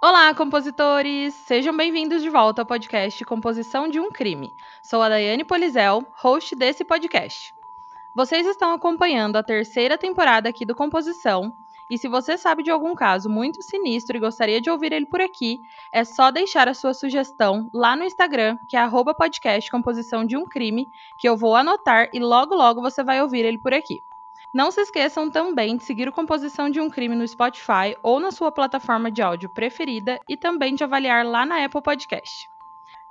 [0.00, 1.34] Olá, compositores!
[1.34, 4.54] Sejam bem-vindos de volta ao podcast Composição de um Crime.
[4.80, 7.52] Sou a Daiane Polizel, host desse podcast.
[8.14, 11.52] Vocês estão acompanhando a terceira temporada aqui do Composição,
[11.90, 15.20] e se você sabe de algum caso muito sinistro e gostaria de ouvir ele por
[15.20, 15.58] aqui,
[15.92, 20.36] é só deixar a sua sugestão lá no Instagram, que é arroba podcast Composição de
[20.36, 20.86] um Crime,
[21.18, 24.00] que eu vou anotar e logo logo você vai ouvir ele por aqui.
[24.52, 28.30] Não se esqueçam também de seguir o Composição de um Crime no Spotify ou na
[28.30, 32.48] sua plataforma de áudio preferida e também de avaliar lá na Apple Podcast.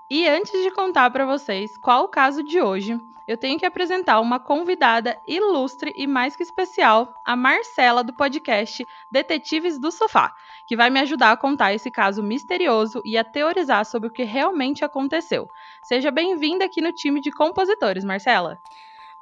[0.09, 4.19] E antes de contar para vocês qual o caso de hoje, eu tenho que apresentar
[4.19, 10.33] uma convidada ilustre e mais que especial, a Marcela do podcast Detetives do Sofá,
[10.65, 14.23] que vai me ajudar a contar esse caso misterioso e a teorizar sobre o que
[14.23, 15.47] realmente aconteceu.
[15.83, 18.59] Seja bem-vinda aqui no time de compositores, Marcela.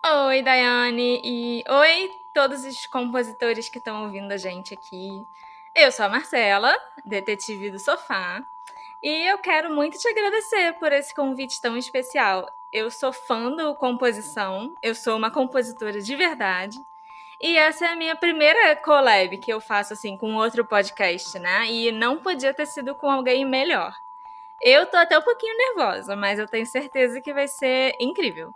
[0.07, 5.25] Oi, Daiane, e oi todos os compositores que estão ouvindo a gente aqui.
[5.73, 8.45] Eu sou a Marcela, detetive do sofá,
[9.01, 12.47] e eu quero muito te agradecer por esse convite tão especial.
[12.71, 16.77] Eu sou fã do composição, eu sou uma compositora de verdade.
[17.41, 21.65] E essa é a minha primeira collab que eu faço assim com outro podcast, né?
[21.65, 23.95] E não podia ter sido com alguém melhor.
[24.61, 28.53] Eu tô até um pouquinho nervosa, mas eu tenho certeza que vai ser incrível.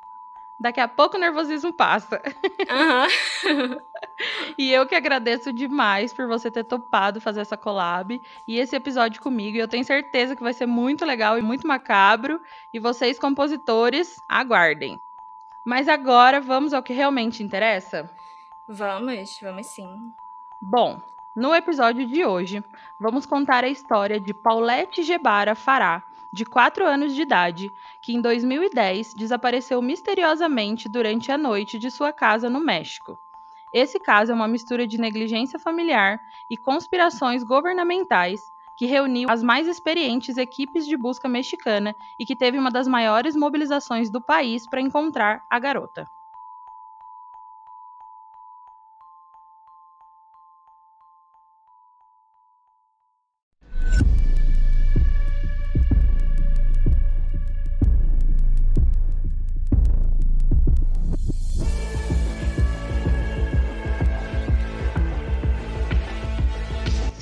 [0.60, 2.22] Daqui a pouco o nervosismo passa.
[2.70, 3.78] Uhum.
[4.58, 9.22] e eu que agradeço demais por você ter topado fazer essa collab e esse episódio
[9.22, 9.56] comigo.
[9.56, 12.42] E eu tenho certeza que vai ser muito legal e muito macabro.
[12.74, 15.00] E vocês, compositores, aguardem.
[15.66, 18.10] Mas agora vamos ao que realmente interessa?
[18.68, 20.12] Vamos, vamos sim.
[20.62, 21.02] Bom,
[21.36, 22.62] no episódio de hoje,
[23.00, 28.22] vamos contar a história de Paulette Gebara Fará, de 4 anos de idade, que em
[28.22, 33.18] 2010 desapareceu misteriosamente durante a noite de sua casa no México.
[33.74, 36.20] Esse caso é uma mistura de negligência familiar
[36.50, 38.42] e conspirações governamentais
[38.78, 43.36] que reuniu as mais experientes equipes de busca mexicana e que teve uma das maiores
[43.36, 46.08] mobilizações do país para encontrar a garota.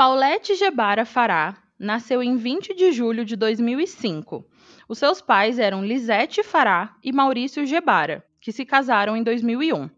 [0.00, 4.46] Paulette Gebara Fará nasceu em 20 de julho de 2005.
[4.88, 9.90] Os seus pais eram Lisete Fará e Maurício Gebara, que se casaram em 2001.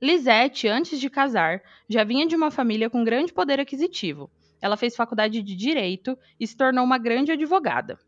[0.00, 4.30] Lisete, antes de casar, já vinha de uma família com grande poder aquisitivo.
[4.58, 7.98] Ela fez faculdade de direito e se tornou uma grande advogada.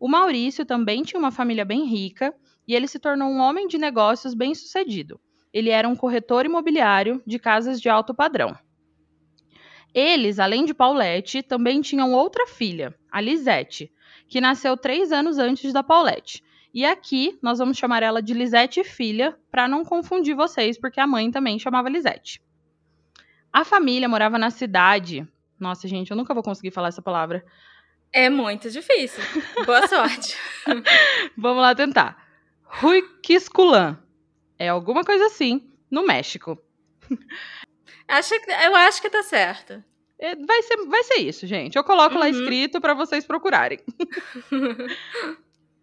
[0.00, 2.34] O Maurício também tinha uma família bem rica
[2.66, 5.20] e ele se tornou um homem de negócios bem-sucedido.
[5.52, 8.58] Ele era um corretor imobiliário de casas de alto padrão.
[9.96, 13.90] Eles, além de Paulette, também tinham outra filha, a Lisette,
[14.28, 16.44] que nasceu três anos antes da Paulette.
[16.74, 21.06] E aqui nós vamos chamar ela de Lisette Filha, para não confundir vocês, porque a
[21.06, 22.42] mãe também chamava Lisette.
[23.50, 25.26] A família morava na cidade.
[25.58, 27.42] Nossa, gente, eu nunca vou conseguir falar essa palavra.
[28.12, 29.24] É muito difícil.
[29.64, 30.36] Boa sorte.
[31.38, 32.22] vamos lá tentar.
[32.64, 33.98] Ruiquisculan.
[34.58, 36.62] É alguma coisa assim, no México.
[38.08, 39.82] Acho, eu acho que tá certo.
[40.18, 41.76] É, vai ser, vai ser isso, gente.
[41.76, 42.20] Eu coloco uhum.
[42.20, 43.78] lá escrito para vocês procurarem.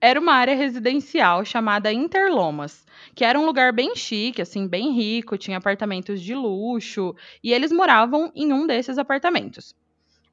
[0.02, 2.86] era uma área residencial chamada Interlomas,
[3.16, 7.72] que era um lugar bem chique, assim, bem rico, tinha apartamentos de luxo, e eles
[7.72, 9.74] moravam em um desses apartamentos.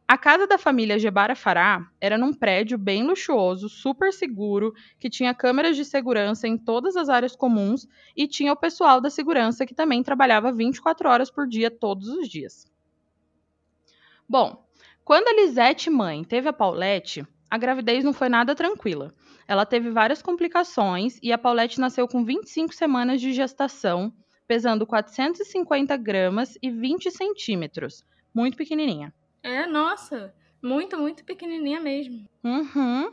[0.09, 5.33] A casa da família Gebara Fará era num prédio bem luxuoso, super seguro, que tinha
[5.33, 7.87] câmeras de segurança em todas as áreas comuns
[8.17, 12.29] e tinha o pessoal da segurança que também trabalhava 24 horas por dia todos os
[12.29, 12.67] dias.
[14.31, 14.65] Bom,
[15.05, 19.13] quando a Lisete mãe teve a Paulette, a gravidez não foi nada tranquila.
[19.49, 24.13] Ela teve várias complicações e a Paulette nasceu com 25 semanas de gestação,
[24.47, 29.13] pesando 450 gramas e 20 centímetros, muito pequenininha.
[29.43, 30.33] É, nossa.
[30.63, 32.25] Muito, muito pequenininha mesmo.
[32.45, 33.13] Uhum.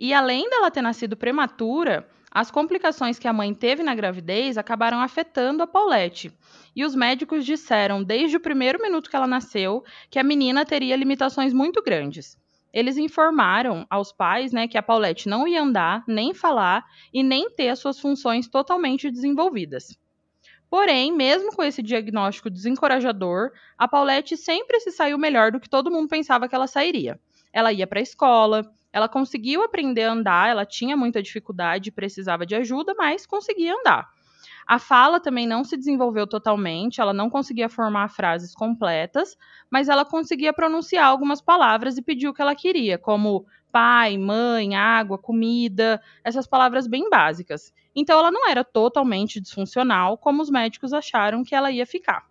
[0.00, 5.00] E além dela ter nascido prematura, as complicações que a mãe teve na gravidez acabaram
[5.00, 6.32] afetando a Paulette.
[6.74, 10.96] E os médicos disseram, desde o primeiro minuto que ela nasceu, que a menina teria
[10.96, 12.36] limitações muito grandes.
[12.72, 17.48] Eles informaram aos pais né, que a Paulette não ia andar, nem falar e nem
[17.48, 19.96] ter as suas funções totalmente desenvolvidas.
[20.68, 25.88] Porém, mesmo com esse diagnóstico desencorajador, a Paulette sempre se saiu melhor do que todo
[25.88, 27.20] mundo pensava que ela sairia.
[27.54, 32.44] Ela ia para a escola, ela conseguiu aprender a andar, ela tinha muita dificuldade, precisava
[32.44, 34.08] de ajuda, mas conseguia andar.
[34.66, 39.36] A fala também não se desenvolveu totalmente, ela não conseguia formar frases completas,
[39.70, 44.74] mas ela conseguia pronunciar algumas palavras e pedir o que ela queria, como pai, mãe,
[44.74, 47.72] água, comida, essas palavras bem básicas.
[47.94, 52.24] Então ela não era totalmente disfuncional, como os médicos acharam que ela ia ficar.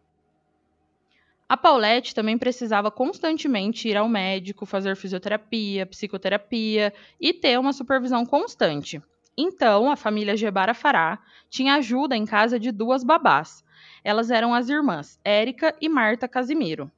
[1.54, 6.92] A Paulette também precisava constantemente ir ao médico, fazer fisioterapia, psicoterapia
[7.22, 9.00] e ter uma supervisão constante.
[9.38, 11.20] Então, a família Gebara Fará
[11.52, 13.64] tinha ajuda em casa de duas babás.
[14.04, 16.92] Elas eram as irmãs Érica e Marta Casimiro.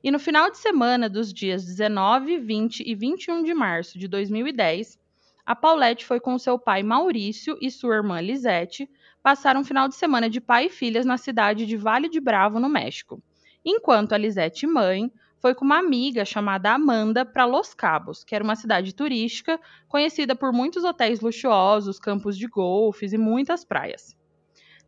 [0.00, 4.96] E no final de semana dos dias 19, 20 e 21 de março de 2010,
[5.44, 8.88] a Paulette foi com seu pai Maurício e sua irmã Lisete
[9.20, 12.60] passar um final de semana de pai e filhas na cidade de Vale de Bravo,
[12.60, 13.20] no México.
[13.64, 18.44] Enquanto a Lisete mãe foi com uma amiga chamada Amanda para Los Cabos, que era
[18.44, 24.16] uma cidade turística conhecida por muitos hotéis luxuosos, campos de golfes e muitas praias.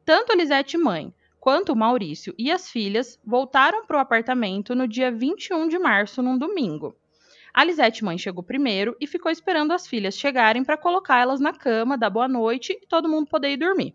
[0.05, 5.11] Tanto a mãe quanto o Maurício e as filhas voltaram para o apartamento no dia
[5.11, 6.95] 21 de março, num domingo.
[7.53, 11.99] A Lisete mãe chegou primeiro e ficou esperando as filhas chegarem para colocá-las na cama,
[11.99, 13.95] dar boa noite e todo mundo poder ir dormir.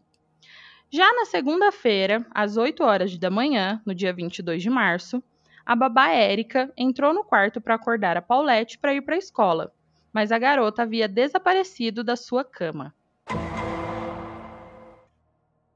[0.90, 5.22] Já na segunda-feira, às 8 horas da manhã, no dia 22 de março,
[5.66, 9.74] a babá Érica entrou no quarto para acordar a Paulette para ir para a escola,
[10.14, 12.96] mas a garota havia desaparecido da sua cama.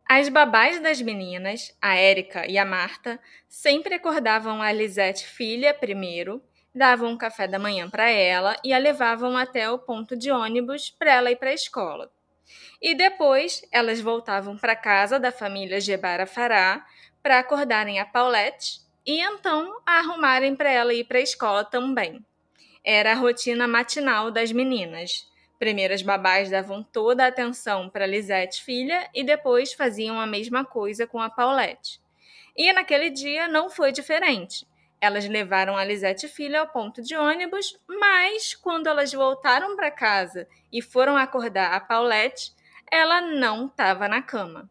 [0.08, 3.20] As babás das meninas, a Érica e a Marta,
[3.50, 6.42] sempre acordavam a Lisette filha primeiro,
[6.74, 10.90] davam um café da manhã para ela e a levavam até o ponto de ônibus
[10.90, 12.10] para ela ir para a escola.
[12.82, 16.84] E depois elas voltavam para casa da família Gebara Fará
[17.22, 22.26] para acordarem a Paulette e então arrumarem para ela ir para a escola também.
[22.84, 25.30] Era a rotina matinal das meninas.
[25.60, 30.66] Primeiro as babás davam toda a atenção para Lisette filha e depois faziam a mesma
[30.66, 32.02] coisa com a Paulette.
[32.58, 34.66] E naquele dia não foi diferente.
[35.00, 40.48] Elas levaram a Lisette filha ao ponto de ônibus, mas quando elas voltaram para casa
[40.72, 42.54] e foram acordar a Paulette,
[42.92, 44.70] ela não estava na cama.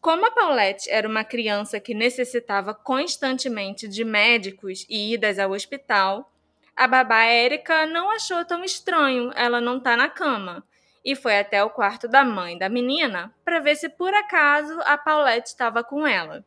[0.00, 6.32] Como a Paulette era uma criança que necessitava constantemente de médicos e idas ao hospital,
[6.74, 10.64] a babá Érica não achou tão estranho ela não estar tá na cama
[11.04, 14.96] e foi até o quarto da mãe da menina para ver se por acaso a
[14.96, 16.44] Paulette estava com ela.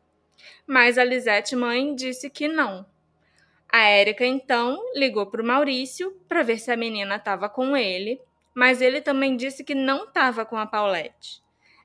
[0.66, 2.86] Mas a Lisette mãe disse que não.
[3.70, 8.20] A Érica então ligou para o Maurício para ver se a menina estava com ele,
[8.56, 11.42] mas ele também disse que não estava com a Paulette.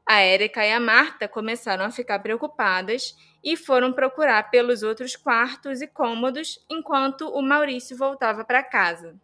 [0.08, 3.14] A Érica e a Marta começaram a ficar preocupadas
[3.44, 9.20] e foram procurar pelos outros quartos e cômodos enquanto o Maurício voltava para casa.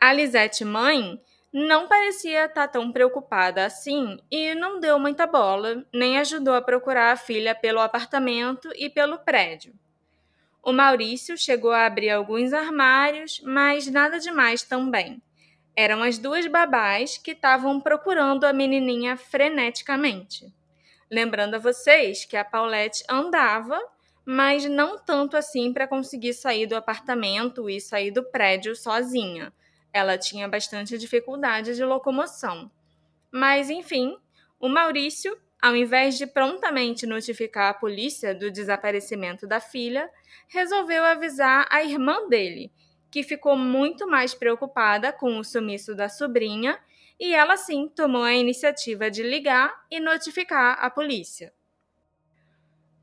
[0.00, 1.20] A Lisete mãe
[1.52, 7.10] não parecia estar tão preocupada assim e não deu muita bola, nem ajudou a procurar
[7.10, 9.74] a filha pelo apartamento e pelo prédio.
[10.62, 15.20] O Maurício chegou a abrir alguns armários, mas nada demais também.
[15.74, 20.52] Eram as duas babás que estavam procurando a menininha freneticamente.
[21.10, 23.80] Lembrando a vocês que a Paulette andava,
[24.24, 29.52] mas não tanto assim para conseguir sair do apartamento e sair do prédio sozinha.
[29.92, 32.70] Ela tinha bastante dificuldade de locomoção.
[33.30, 34.16] Mas, enfim,
[34.60, 40.08] o Maurício, ao invés de prontamente notificar a polícia do desaparecimento da filha,
[40.48, 42.70] resolveu avisar a irmã dele,
[43.12, 46.80] que ficou muito mais preocupada com o sumiço da sobrinha
[47.20, 51.52] e ela sim tomou a iniciativa de ligar e notificar a polícia.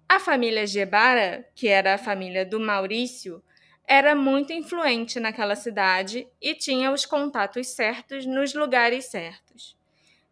[0.09, 3.43] A família Gebara, que era a família do Maurício,
[3.87, 9.77] era muito influente naquela cidade e tinha os contatos certos nos lugares certos.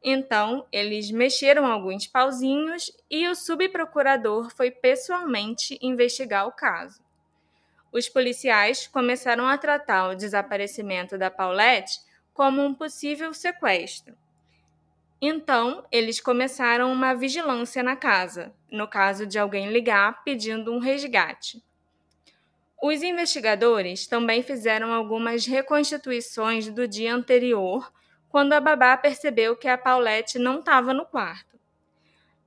[0.04, 7.07] Então, eles mexeram alguns pauzinhos e o subprocurador foi pessoalmente investigar o caso
[7.92, 12.00] os policiais começaram a tratar o desaparecimento da Paulette
[12.34, 14.16] como um possível sequestro.
[15.20, 21.64] Então, eles começaram uma vigilância na casa, no caso de alguém ligar pedindo um resgate.
[22.82, 27.92] Os investigadores também fizeram algumas reconstituições do dia anterior,
[28.30, 31.58] quando a babá percebeu que a Paulette não estava no quarto.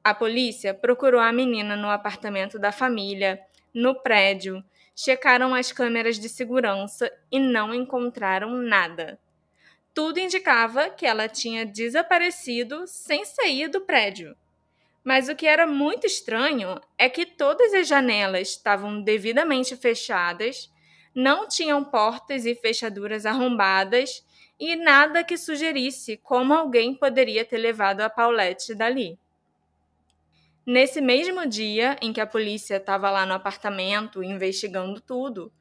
[0.04, 3.40] A polícia procurou a menina no apartamento da família,
[3.74, 9.18] no prédio, checaram as câmeras de segurança e não encontraram nada.
[9.92, 14.36] Tudo indicava que ela tinha desaparecido sem sair do prédio.
[15.02, 20.70] Mas o que era muito estranho é que todas as janelas estavam devidamente fechadas,
[21.14, 24.24] não tinham portas e fechaduras arrombadas
[24.58, 29.18] e nada que sugerisse como alguém poderia ter levado a Paulette dali.
[30.66, 35.52] Nesse mesmo dia em que a polícia estava lá no apartamento investigando tudo,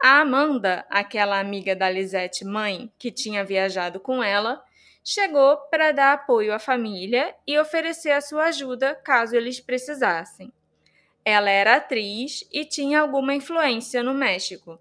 [0.00, 4.62] a Amanda, aquela amiga da Lisette mãe que tinha viajado com ela,
[5.04, 10.52] chegou para dar apoio à família e oferecer a sua ajuda caso eles precisassem.
[11.24, 14.78] Ela era atriz e tinha alguma influência no México.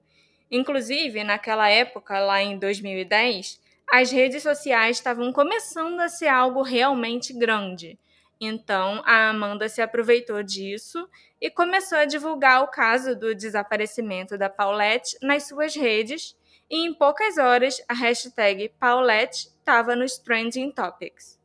[0.51, 3.59] Inclusive, naquela época, lá em 2010,
[3.91, 7.97] as redes sociais estavam começando a ser algo realmente grande.
[8.45, 11.07] Então, a Amanda se aproveitou disso
[11.39, 16.35] e começou a divulgar o caso do desaparecimento da Paulette nas suas redes,
[16.69, 21.39] e em poucas horas a hashtag Paulette estava nos Trending Topics.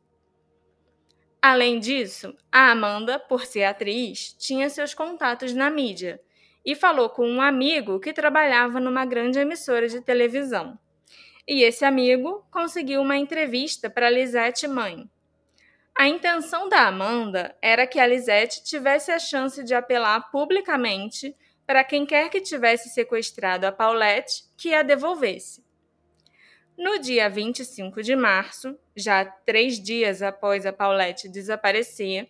[1.41, 6.21] Além disso, a Amanda, por ser atriz, tinha seus contatos na mídia
[6.65, 10.77] e falou com um amigo que trabalhava numa grande emissora de televisão.
[11.47, 15.09] E esse amigo conseguiu uma entrevista para Lisette mãe.
[15.99, 21.35] A intenção da Amanda era que a Lisette tivesse a chance de apelar publicamente
[21.67, 25.61] para quem quer que tivesse sequestrado a Paulette que a devolvesse.
[26.77, 32.29] No dia 25 de março, já três dias após a Paulette desaparecer,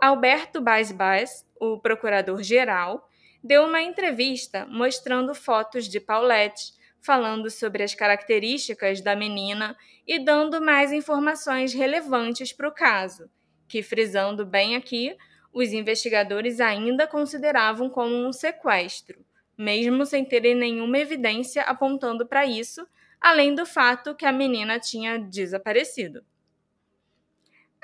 [0.00, 3.08] Alberto Baz Baz, o procurador-geral,
[3.40, 9.76] deu uma entrevista mostrando fotos de Paulette, falando sobre as características da menina
[10.06, 13.30] e dando mais informações relevantes para o caso,
[13.68, 15.16] que, frisando bem aqui,
[15.52, 19.24] os investigadores ainda consideravam como um sequestro,
[19.56, 22.86] mesmo sem terem nenhuma evidência apontando para isso
[23.20, 26.24] além do fato que a menina tinha desaparecido.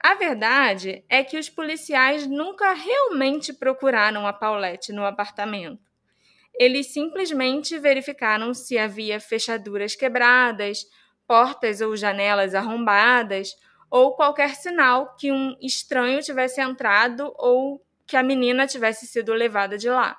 [0.03, 5.92] A verdade é que os policiais nunca realmente procuraram a Paulette no apartamento.
[6.55, 10.87] Eles simplesmente verificaram se havia fechaduras quebradas,
[11.27, 13.55] portas ou janelas arrombadas,
[13.91, 19.77] ou qualquer sinal que um estranho tivesse entrado ou que a menina tivesse sido levada
[19.77, 20.19] de lá.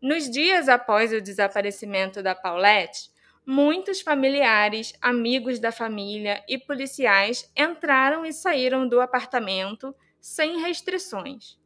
[0.00, 3.10] Nos dias após o desaparecimento da Paulette,
[3.46, 11.61] muitos familiares, amigos da família e policiais entraram e saíram do apartamento sem restrições.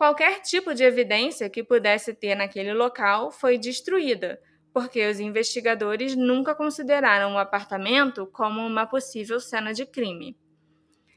[0.00, 4.40] Qualquer tipo de evidência que pudesse ter naquele local foi destruída,
[4.72, 10.34] porque os investigadores nunca consideraram o apartamento como uma possível cena de crime.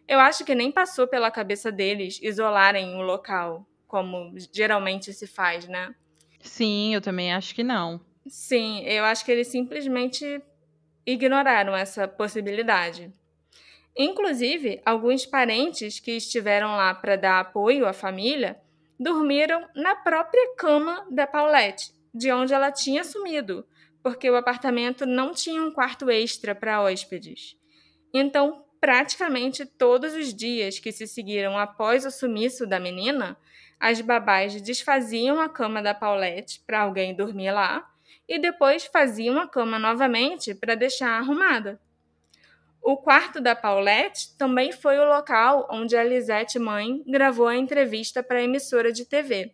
[0.05, 5.65] Eu acho que nem passou pela cabeça deles isolarem o local, como geralmente se faz,
[5.65, 5.95] né?
[6.41, 8.01] Sim, eu também acho que não.
[8.27, 10.43] Sim, eu acho que eles simplesmente
[11.05, 13.13] ignoraram essa possibilidade.
[13.95, 18.61] Inclusive, alguns parentes que estiveram lá para dar apoio à família
[18.99, 23.65] dormiram na própria cama da Paulette, de onde ela tinha sumido,
[24.01, 27.57] porque o apartamento não tinha um quarto extra para hóspedes.
[28.13, 33.37] Então, praticamente todos os dias que se seguiram após o sumiço da menina,
[33.79, 37.89] as babás desfaziam a cama da Paulette para alguém dormir lá
[38.27, 41.81] e depois faziam a cama novamente para deixar arrumada.
[42.85, 48.21] O quarto da Paulette também foi o local onde a Lisette mãe gravou a entrevista
[48.21, 49.53] para a emissora de TV.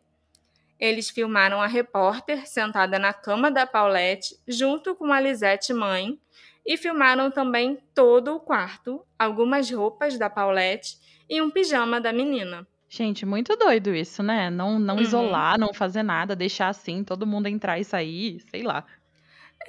[0.80, 6.20] Eles filmaram a repórter sentada na cama da Paulette junto com a Lisette mãe
[6.66, 10.98] e filmaram também todo o quarto, algumas roupas da Paulette
[11.30, 12.68] e um pijama da menina.
[12.90, 14.50] Gente, muito doido isso, né?
[14.50, 15.02] Não, não uhum.
[15.02, 18.84] isolar, não fazer nada, deixar assim, todo mundo entrar e sair, sei lá.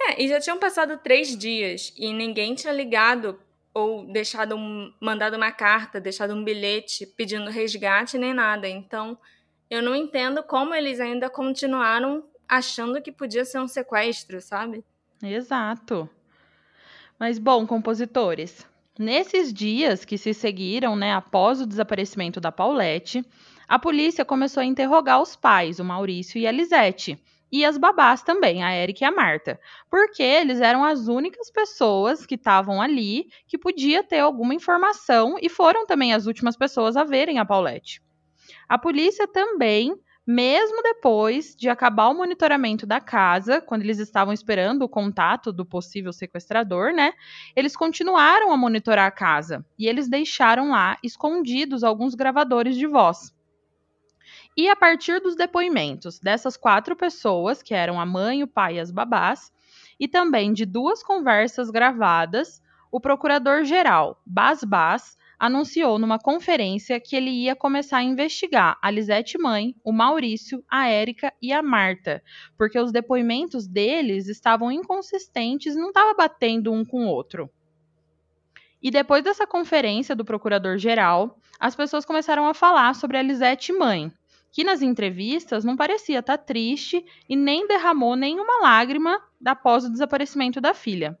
[0.07, 3.39] É, e já tinham passado três dias e ninguém tinha ligado
[3.73, 8.67] ou deixado um, mandado uma carta, deixado um bilhete pedindo resgate nem nada.
[8.67, 9.17] Então,
[9.69, 14.83] eu não entendo como eles ainda continuaram achando que podia ser um sequestro, sabe?
[15.23, 16.09] Exato.
[17.17, 18.67] Mas bom, compositores,
[18.99, 23.25] Nesses dias que se seguiram, né, após o desaparecimento da Paulette,
[23.67, 27.17] a polícia começou a interrogar os pais, o Maurício e a Lisete,
[27.51, 32.25] e as babás também, a Erika e a Marta, porque eles eram as únicas pessoas
[32.25, 37.03] que estavam ali que podia ter alguma informação e foram também as últimas pessoas a
[37.03, 38.01] verem a Paulette.
[38.69, 44.83] A polícia também mesmo depois de acabar o monitoramento da casa, quando eles estavam esperando
[44.83, 47.11] o contato do possível sequestrador, né?
[47.55, 53.33] Eles continuaram a monitorar a casa e eles deixaram lá escondidos alguns gravadores de voz.
[54.55, 58.79] E a partir dos depoimentos dessas quatro pessoas, que eram a mãe, o pai e
[58.79, 59.51] as babás,
[59.99, 67.31] e também de duas conversas gravadas, o procurador-geral Bas Bas anunciou numa conferência que ele
[67.31, 72.21] ia começar a investigar a Lisete mãe, o Maurício, a Érica e a Marta,
[72.57, 77.49] porque os depoimentos deles estavam inconsistentes e não estavam batendo um com o outro.
[78.83, 84.11] E depois dessa conferência do procurador-geral, as pessoas começaram a falar sobre a Lisete mãe,
[84.51, 89.91] que nas entrevistas não parecia estar tá triste e nem derramou nenhuma lágrima após o
[89.91, 91.17] desaparecimento da filha.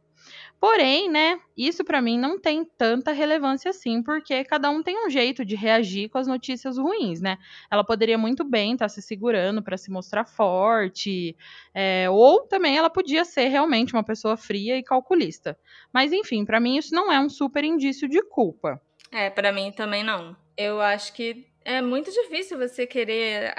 [0.61, 5.09] Porém, né, isso para mim não tem tanta relevância assim, porque cada um tem um
[5.09, 7.39] jeito de reagir com as notícias ruins, né?
[7.71, 11.35] Ela poderia muito bem estar tá se segurando para se mostrar forte,
[11.73, 15.57] é, ou também ela podia ser realmente uma pessoa fria e calculista.
[15.91, 18.79] Mas enfim, para mim isso não é um super indício de culpa.
[19.11, 20.37] É, para mim também não.
[20.55, 23.53] Eu acho que é muito difícil você querer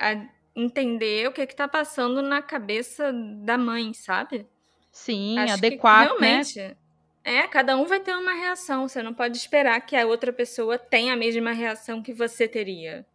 [0.54, 4.46] entender o que está passando na cabeça da mãe, sabe?
[4.90, 6.06] Sim, acho adequar, né?
[6.06, 6.76] realmente, né?
[7.24, 8.88] É, cada um vai ter uma reação.
[8.88, 13.06] Você não pode esperar que a outra pessoa tenha a mesma reação que você teria.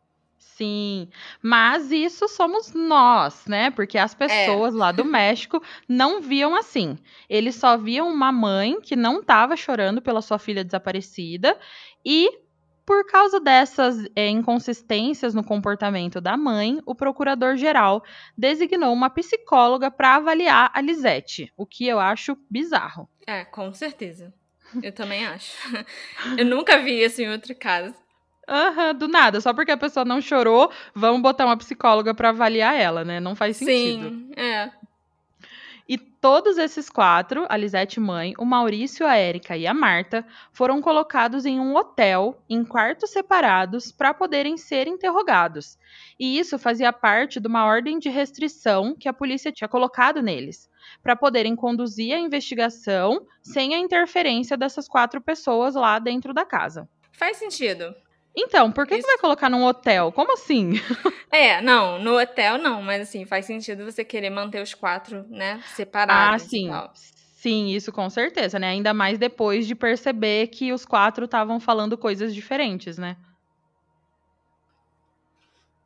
[0.58, 1.10] Sim,
[1.42, 3.70] mas isso somos nós, né?
[3.70, 4.18] Porque as é.
[4.18, 4.78] pessoas é.
[4.78, 6.98] lá do México não viam assim.
[7.30, 11.56] Eles só viam uma mãe que não estava chorando pela sua filha desaparecida
[12.04, 12.30] e
[12.88, 18.02] por causa dessas é, inconsistências no comportamento da mãe, o procurador-geral
[18.38, 23.10] designou uma psicóloga para avaliar a Lisete, o que eu acho bizarro.
[23.28, 24.34] É, com certeza.
[24.82, 25.52] Eu também acho.
[26.40, 27.94] Eu nunca vi isso em outro caso.
[28.48, 29.42] Aham, uhum, do nada.
[29.42, 33.20] Só porque a pessoa não chorou, vamos botar uma psicóloga para avaliar ela, né?
[33.20, 34.10] Não faz sentido.
[34.10, 34.72] Sim, é.
[35.88, 40.82] E todos esses quatro, a Lisete mãe, o Maurício, a Érica e a Marta, foram
[40.82, 45.78] colocados em um hotel, em quartos separados, para poderem ser interrogados.
[46.20, 50.70] E isso fazia parte de uma ordem de restrição que a polícia tinha colocado neles,
[51.02, 56.90] para poderem conduzir a investigação sem a interferência dessas quatro pessoas lá dentro da casa.
[57.14, 57.96] Faz sentido.
[58.40, 59.02] Então, por que, Isso...
[59.02, 60.12] que vai colocar num hotel?
[60.12, 60.74] Como assim?
[61.30, 65.62] É, não, no hotel não, mas assim, faz sentido você querer manter os quatro, né,
[65.76, 66.42] separados.
[66.42, 66.72] Ah, sim.
[67.36, 68.70] Sim, isso com certeza, né?
[68.70, 73.18] Ainda mais depois de perceber que os quatro estavam falando coisas diferentes, né?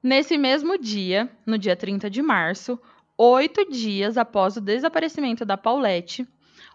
[0.01, 2.79] Nesse mesmo dia, no dia 30 de março,
[3.17, 6.27] oito dias após o desaparecimento da Paulette,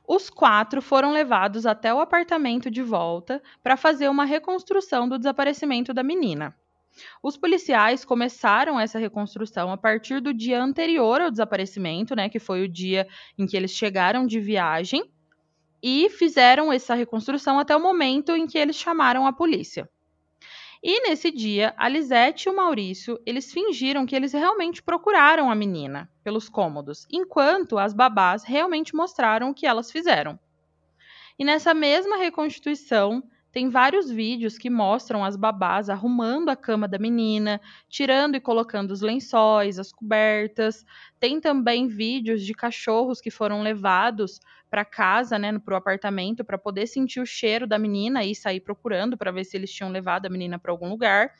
[0.06, 5.92] os quatro foram levados até o apartamento de volta para fazer uma reconstrução do desaparecimento
[5.92, 6.54] da menina.
[7.22, 12.62] Os policiais começaram essa reconstrução a partir do dia anterior ao desaparecimento, né, que foi
[12.62, 15.04] o dia em que eles chegaram de viagem,
[15.82, 19.88] e fizeram essa reconstrução até o momento em que eles chamaram a polícia.
[20.82, 26.10] E nesse dia, a e o Maurício, eles fingiram que eles realmente procuraram a menina
[26.22, 30.38] pelos cômodos, enquanto as babás realmente mostraram o que elas fizeram.
[31.38, 33.22] E nessa mesma reconstituição,
[33.56, 38.90] tem vários vídeos que mostram as babás arrumando a cama da menina, tirando e colocando
[38.90, 40.84] os lençóis, as cobertas.
[41.18, 46.58] Tem também vídeos de cachorros que foram levados para casa, né, para o apartamento, para
[46.58, 50.26] poder sentir o cheiro da menina e sair procurando para ver se eles tinham levado
[50.26, 51.32] a menina para algum lugar.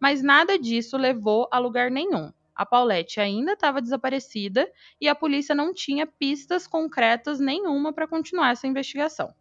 [0.00, 2.32] Mas nada disso levou a lugar nenhum.
[2.56, 4.66] A Paulette ainda estava desaparecida
[4.98, 9.34] e a polícia não tinha pistas concretas nenhuma para continuar essa investigação.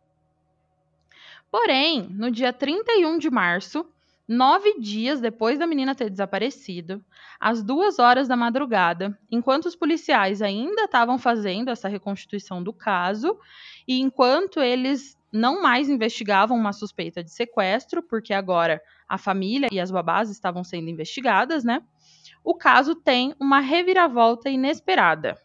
[1.52, 3.86] Porém, no dia 31 de março,
[4.28, 7.04] nove dias depois da menina ter desaparecido,
[7.40, 13.38] às duas horas da madrugada, enquanto os policiais ainda estavam fazendo essa reconstituição do caso
[13.88, 19.80] e enquanto eles não mais investigavam uma suspeita de sequestro, porque agora a família e
[19.80, 21.82] as babás estavam sendo investigadas, né?
[22.44, 25.38] O caso tem uma reviravolta inesperada.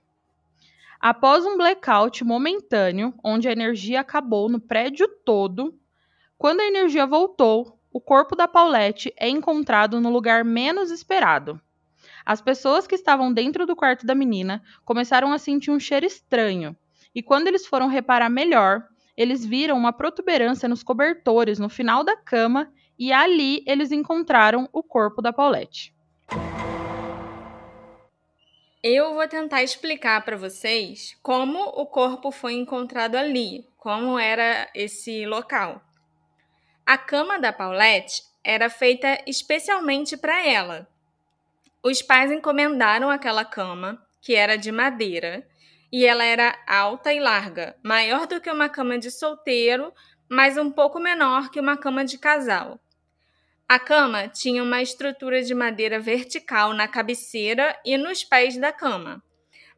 [1.00, 5.76] Após um blackout momentâneo, onde a energia acabou no prédio todo,
[6.42, 11.60] quando a energia voltou, o corpo da Paulette é encontrado no lugar menos esperado.
[12.26, 16.76] As pessoas que estavam dentro do quarto da menina começaram a sentir um cheiro estranho,
[17.14, 18.82] e quando eles foram reparar melhor,
[19.16, 24.82] eles viram uma protuberância nos cobertores no final da cama e ali eles encontraram o
[24.82, 25.94] corpo da Paulette.
[28.82, 35.24] Eu vou tentar explicar para vocês como o corpo foi encontrado ali, como era esse
[35.24, 35.80] local.
[36.84, 40.88] A cama da Paulette era feita especialmente para ela.
[41.82, 45.46] os pais encomendaram aquela cama, que era de madeira,
[45.92, 49.92] e ela era alta e larga, maior do que uma cama de solteiro,
[50.28, 52.80] mas um pouco menor que uma cama de casal.
[53.68, 59.22] A cama tinha uma estrutura de madeira vertical na cabeceira e nos pés da cama.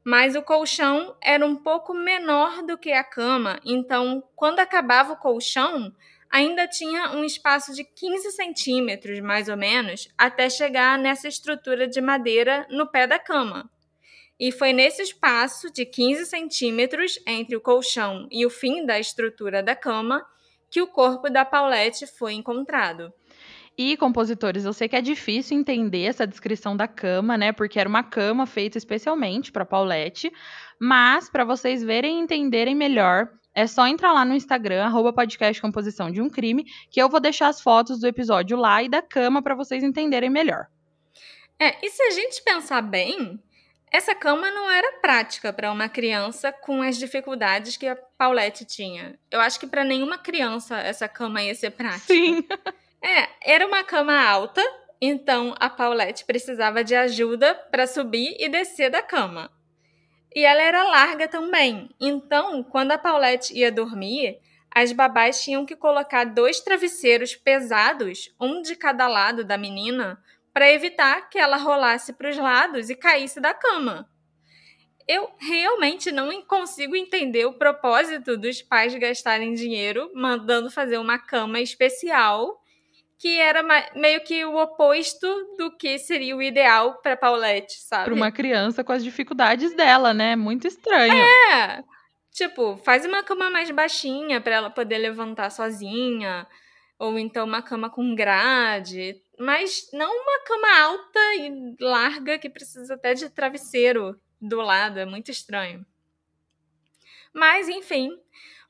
[0.02, 5.16] Mas o colchão era um pouco menor do que a cama, então, quando acabava o
[5.16, 5.94] colchão,
[6.35, 12.01] ainda tinha um espaço de 15 centímetros, mais ou menos, até chegar nessa estrutura de
[12.01, 13.70] madeira no pé da cama.
[14.38, 19.62] E foi nesse espaço de 15 centímetros entre o colchão e o fim da estrutura
[19.62, 20.27] da cama
[20.68, 23.12] que o corpo da Paulette foi encontrado.
[23.79, 27.53] E compositores, eu sei que é difícil entender essa descrição da cama, né?
[27.53, 30.33] Porque era uma cama feita especialmente para Paulette,
[30.81, 35.60] mas para vocês verem e entenderem melhor, é só entrar lá no Instagram, arroba podcast
[35.62, 39.00] composição de um crime, que eu vou deixar as fotos do episódio lá e da
[39.00, 40.66] cama para vocês entenderem melhor.
[41.58, 43.40] É, e se a gente pensar bem,
[43.92, 49.16] essa cama não era prática para uma criança com as dificuldades que a Paulette tinha.
[49.30, 52.06] Eu acho que para nenhuma criança essa cama ia ser prática.
[52.06, 52.44] Sim.
[53.06, 54.62] É, era uma cama alta,
[54.98, 59.50] então a Paulette precisava de ajuda para subir e descer da cama.
[60.35, 61.88] E ela era larga também.
[62.01, 64.40] Então, quando a Paulette ia dormir,
[64.75, 70.20] as babás tinham que colocar dois travesseiros pesados, um de cada lado da menina,
[70.53, 74.11] para evitar que ela rolasse para os lados e caísse da cama.
[75.07, 81.61] Eu realmente não consigo entender o propósito dos pais gastarem dinheiro mandando fazer uma cama
[81.61, 82.61] especial
[83.18, 83.62] que era
[83.94, 88.05] meio que o oposto do que seria o ideal para Paulette, sabe?
[88.05, 90.37] Para uma criança com as dificuldades dela, né?
[90.37, 91.14] Muito estranho.
[91.14, 91.83] É.
[92.33, 96.46] Tipo, faz uma cama mais baixinha para ela poder levantar sozinha,
[96.98, 102.94] ou então uma cama com grade, mas não uma cama alta e larga que precisa
[102.94, 105.87] até de travesseiro do lado, é muito estranho.
[107.33, 108.11] Mas, enfim,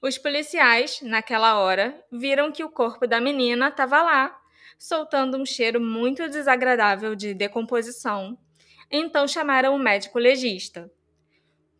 [0.06, 4.38] os policiais, naquela hora, viram que o corpo da menina estava lá,
[4.78, 8.36] soltando um cheiro muito desagradável de decomposição.
[8.90, 10.92] Então chamaram o médico legista.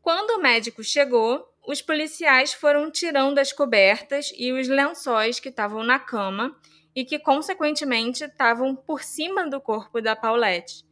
[0.01, 5.85] Quando o médico chegou, os policiais foram tirando as cobertas e os lençóis que estavam
[5.85, 6.59] na cama
[6.97, 10.83] e que, consequentemente, estavam por cima do corpo da Paulette.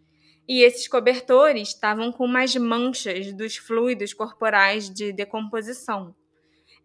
[0.46, 6.14] E esses cobertores estavam com umas manchas dos fluidos corporais de decomposição.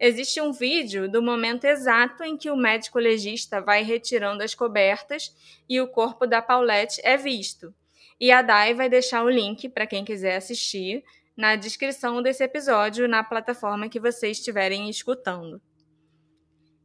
[0.00, 5.34] Existe um vídeo do momento exato em que o médico legista vai retirando as cobertas
[5.68, 7.74] e o corpo da Paulette é visto.
[8.20, 11.02] E a Dai vai deixar o link para quem quiser assistir
[11.36, 15.60] na descrição desse episódio na plataforma que vocês estiverem escutando.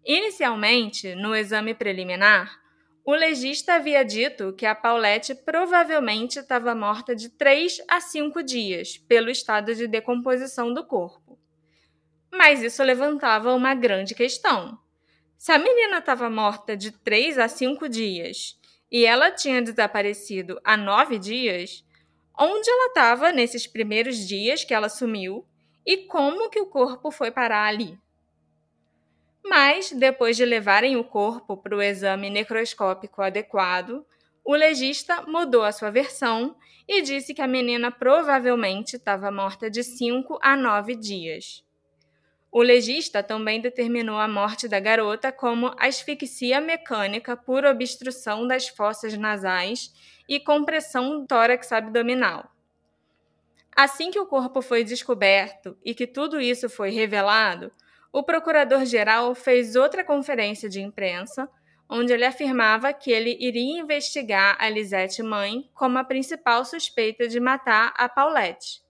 [0.06, 2.60] Inicialmente, no exame preliminar,
[3.06, 8.97] o legista havia dito que a Paulette provavelmente estava morta de 3 a 5 dias
[8.97, 11.23] pelo estado de decomposição do corpo.
[12.36, 14.80] Mas isso levantava uma grande questão.
[15.38, 18.60] Se a menina estava morta de três a cinco dias
[18.91, 21.86] e ela tinha desaparecido há nove dias,
[22.38, 25.46] onde ela estava nesses primeiros dias que ela sumiu
[25.86, 28.00] e como que o corpo foi parar ali?
[29.46, 34.04] Mas, depois de levarem o corpo para o exame necroscópico adequado,
[34.43, 36.56] o legista mudou a sua versão
[36.88, 41.63] e disse que a menina provavelmente estava morta de 5 a 9 dias.
[42.56, 49.18] O legista também determinou a morte da garota como asfixia mecânica por obstrução das fossas
[49.18, 49.92] nasais
[50.30, 52.48] e compressão tórax abdominal.
[53.76, 57.72] Assim que o corpo foi descoberto e que tudo isso foi revelado,
[58.12, 61.50] o procurador-geral fez outra conferência de imprensa,
[61.89, 67.39] onde ele afirmava que ele iria investigar a Lisette mãe como a principal suspeita de
[67.39, 68.84] matar a Paulette.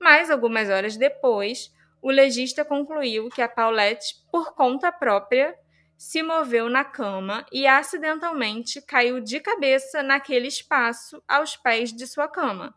[0.00, 1.70] Mas, algumas horas depois,
[2.02, 5.56] o legista concluiu que a Paulette, por conta própria,
[5.96, 12.26] se moveu na cama e acidentalmente caiu de cabeça naquele espaço aos pés de sua
[12.26, 12.74] cama,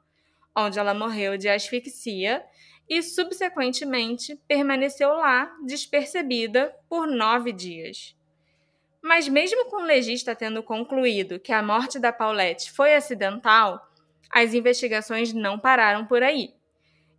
[0.56, 2.46] onde ela morreu de asfixia
[2.88, 8.16] e, subsequentemente, permaneceu lá despercebida por nove dias.
[9.02, 13.92] Mas, mesmo com o legista tendo concluído que a morte da Paulette foi acidental,
[14.30, 16.54] as investigações não pararam por aí.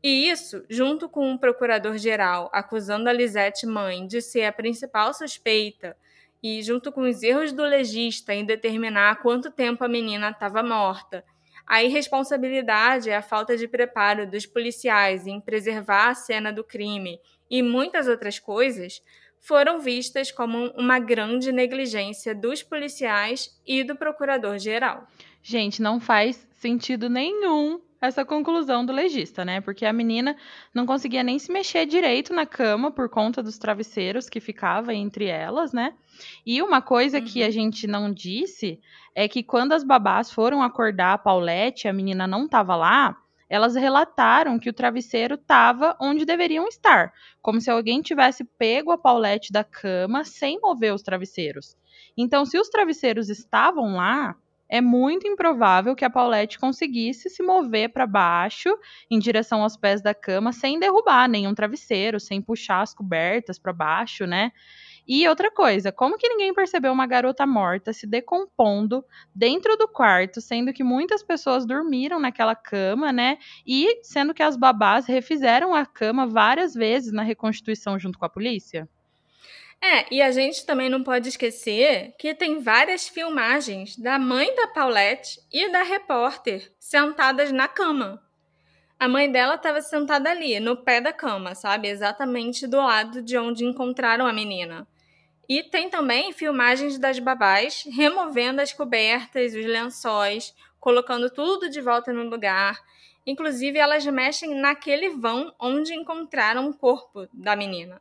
[0.09, 5.97] E isso, junto com um procurador-geral acusando a Lisette mãe de ser a principal suspeita,
[6.41, 11.25] e junto com os erros do legista em determinar quanto tempo a menina estava morta,
[11.67, 17.19] a irresponsabilidade e a falta de preparo dos policiais em preservar a cena do crime
[17.51, 19.03] e muitas outras coisas,
[19.41, 25.09] foram vistas como uma grande negligência dos policiais e do procurador-geral.
[25.43, 29.61] Gente, não faz sentido nenhum essa conclusão do legista, né?
[29.61, 30.37] Porque a menina
[30.75, 35.27] não conseguia nem se mexer direito na cama por conta dos travesseiros que ficava entre
[35.27, 35.95] elas, né?
[36.45, 37.25] E uma coisa uhum.
[37.25, 38.81] que a gente não disse
[39.15, 43.17] é que quando as babás foram acordar a Paulette, a menina não estava lá,
[43.49, 48.99] elas relataram que o travesseiro estava onde deveriam estar, como se alguém tivesse pego a
[48.99, 51.77] Paulette da cama sem mover os travesseiros.
[52.17, 54.37] Então, se os travesseiros estavam lá,
[54.69, 58.69] é muito improvável que a Paulette conseguisse se mover para baixo
[59.11, 63.73] em direção aos pés da cama sem derrubar nenhum travesseiro, sem puxar as cobertas para
[63.73, 64.53] baixo, né?
[65.09, 70.41] E outra coisa, como que ninguém percebeu uma garota morta se decompondo dentro do quarto,
[70.41, 73.39] sendo que muitas pessoas dormiram naquela cama, né?
[73.67, 78.31] E sendo que as babás refizeram a cama várias vezes na reconstituição junto com a
[78.31, 78.89] polícia?
[79.83, 84.67] É, e a gente também não pode esquecer que tem várias filmagens da mãe da
[84.67, 88.23] Paulette e da repórter sentadas na cama.
[88.99, 91.89] A mãe dela estava sentada ali, no pé da cama, sabe?
[91.89, 94.89] Exatamente do lado de onde encontraram a menina.
[95.49, 102.13] E tem também filmagens das babás removendo as cobertas, os lençóis, colocando tudo de volta
[102.13, 102.81] no lugar.
[103.27, 108.01] Inclusive, elas mexem naquele vão onde encontraram o corpo da menina.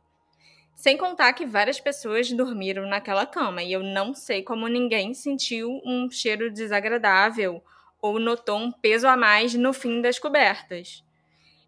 [0.76, 5.80] Sem contar que várias pessoas dormiram naquela cama e eu não sei como ninguém sentiu
[5.86, 7.64] um cheiro desagradável
[8.00, 11.02] ou notou um peso a mais no fim das cobertas.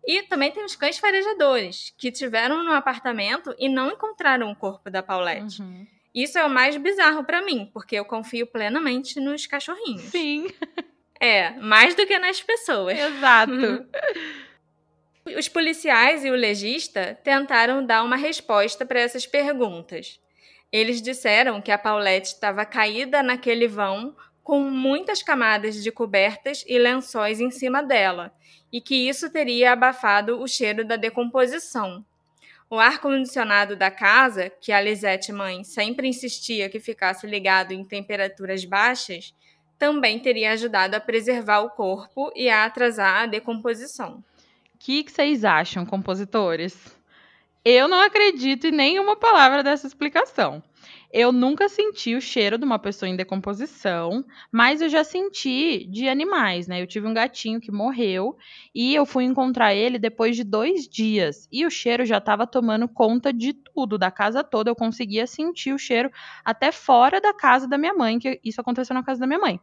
[0.07, 4.90] E também tem os cães farejadores, que tiveram no apartamento e não encontraram o corpo
[4.90, 5.62] da Paulette.
[5.62, 5.87] Uhum.
[6.14, 10.03] Isso é o mais bizarro para mim, porque eu confio plenamente nos cachorrinhos.
[10.03, 10.49] Sim.
[11.18, 12.99] É, mais do que nas pessoas.
[12.99, 13.53] Exato.
[15.37, 20.21] Os policiais e o legista tentaram dar uma resposta para essas perguntas.
[20.71, 26.79] Eles disseram que a Paulette estava caída naquele vão com muitas camadas de cobertas e
[26.79, 28.33] lençóis em cima dela,
[28.73, 32.05] e que isso teria abafado o cheiro da decomposição.
[32.71, 38.64] O ar-condicionado da casa, que a Lisette mãe sempre insistia que ficasse ligado em temperaturas
[38.64, 39.35] baixas,
[39.79, 44.23] também teria ajudado a preservar o corpo e a atrasar a decomposição.
[44.79, 46.97] Que, que vocês acham, compositores?
[47.64, 50.62] Eu não acredito em nenhuma palavra dessa explicação.
[51.11, 56.07] Eu nunca senti o cheiro de uma pessoa em decomposição, mas eu já senti de
[56.07, 56.83] animais, né?
[56.83, 58.37] Eu tive um gatinho que morreu
[58.75, 61.49] e eu fui encontrar ele depois de dois dias.
[61.51, 64.71] E o cheiro já estava tomando conta de tudo, da casa toda.
[64.71, 66.11] Eu conseguia sentir o cheiro
[66.44, 69.59] até fora da casa da minha mãe, que isso aconteceu na casa da minha mãe.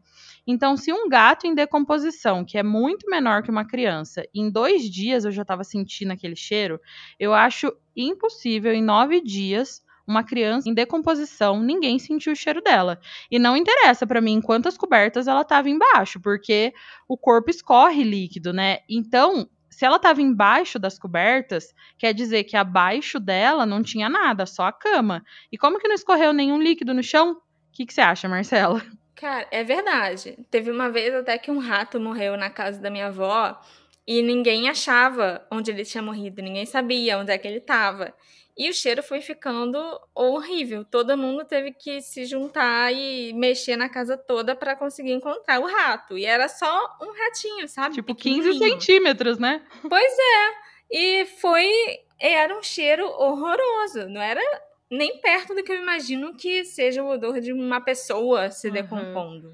[0.48, 4.90] Então, se um gato em decomposição, que é muito menor que uma criança, em dois
[4.90, 6.80] dias eu já estava sentindo aquele cheiro,
[7.20, 13.00] eu acho impossível em nove dias uma criança em decomposição, ninguém sentiu o cheiro dela.
[13.30, 16.74] E não interessa para mim quantas cobertas ela estava embaixo, porque
[17.08, 18.80] o corpo escorre líquido, né?
[18.90, 24.46] Então, se ela estava embaixo das cobertas, quer dizer que abaixo dela não tinha nada,
[24.46, 25.24] só a cama.
[25.52, 27.32] E como que não escorreu nenhum líquido no chão?
[27.32, 27.38] O
[27.74, 28.82] que, que você acha, Marcela?
[29.16, 30.38] Cara, é verdade.
[30.52, 33.60] Teve uma vez até que um rato morreu na casa da minha avó
[34.08, 38.14] e ninguém achava onde ele tinha morrido, ninguém sabia onde é que ele estava.
[38.58, 39.78] E o cheiro foi ficando
[40.14, 40.86] horrível.
[40.86, 45.66] Todo mundo teve que se juntar e mexer na casa toda para conseguir encontrar o
[45.66, 46.18] rato.
[46.18, 47.96] E era só um ratinho, sabe?
[47.96, 49.62] Tipo 15 centímetros, né?
[49.90, 50.54] Pois é.
[50.90, 51.70] E foi.
[52.18, 54.08] Era um cheiro horroroso.
[54.08, 54.42] Não era
[54.90, 58.74] nem perto do que eu imagino que seja o odor de uma pessoa se uhum.
[58.74, 59.52] decompondo.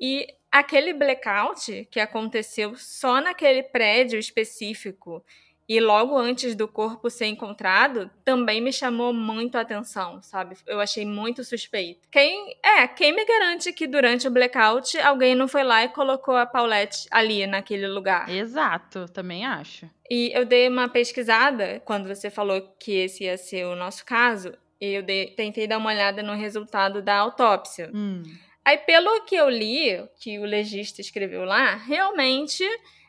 [0.00, 5.22] E aquele blackout que aconteceu só naquele prédio específico
[5.68, 10.56] e logo antes do corpo ser encontrado, também me chamou muito a atenção, sabe?
[10.66, 12.08] Eu achei muito suspeito.
[12.10, 16.36] Quem é, quem me garante que durante o blackout alguém não foi lá e colocou
[16.36, 18.30] a Paulette ali naquele lugar?
[18.30, 19.88] Exato, também acho.
[20.10, 24.54] E eu dei uma pesquisada quando você falou que esse ia ser o nosso caso,
[24.80, 27.90] e eu dei, tentei dar uma olhada no resultado da autópsia.
[27.92, 28.22] Hum.
[28.64, 32.64] Aí, pelo que eu li, que o legista escreveu lá, realmente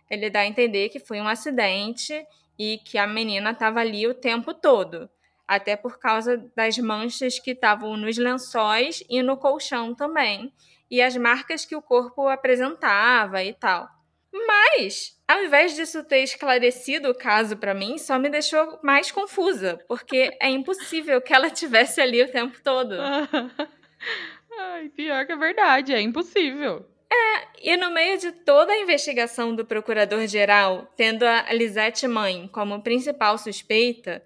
[0.10, 2.26] ele dá a entender que foi um acidente
[2.60, 5.10] e que a menina estava ali o tempo todo,
[5.48, 10.54] até por causa das manchas que estavam nos lençóis e no colchão também,
[10.92, 13.88] e as marcas que o corpo apresentava e tal.
[14.32, 19.80] Mas, ao invés disso ter esclarecido o caso para mim, só me deixou mais confusa,
[19.88, 22.96] porque é impossível que ela tivesse ali o tempo todo.
[24.60, 26.86] Ai, pior que é verdade, é impossível.
[27.12, 32.82] É, e no meio de toda a investigação do procurador-geral, tendo a Lisette mãe como
[32.82, 34.24] principal suspeita,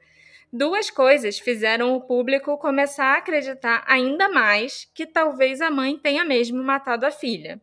[0.56, 6.24] Duas coisas fizeram o público começar a acreditar ainda mais que talvez a mãe tenha
[6.24, 7.60] mesmo matado a filha.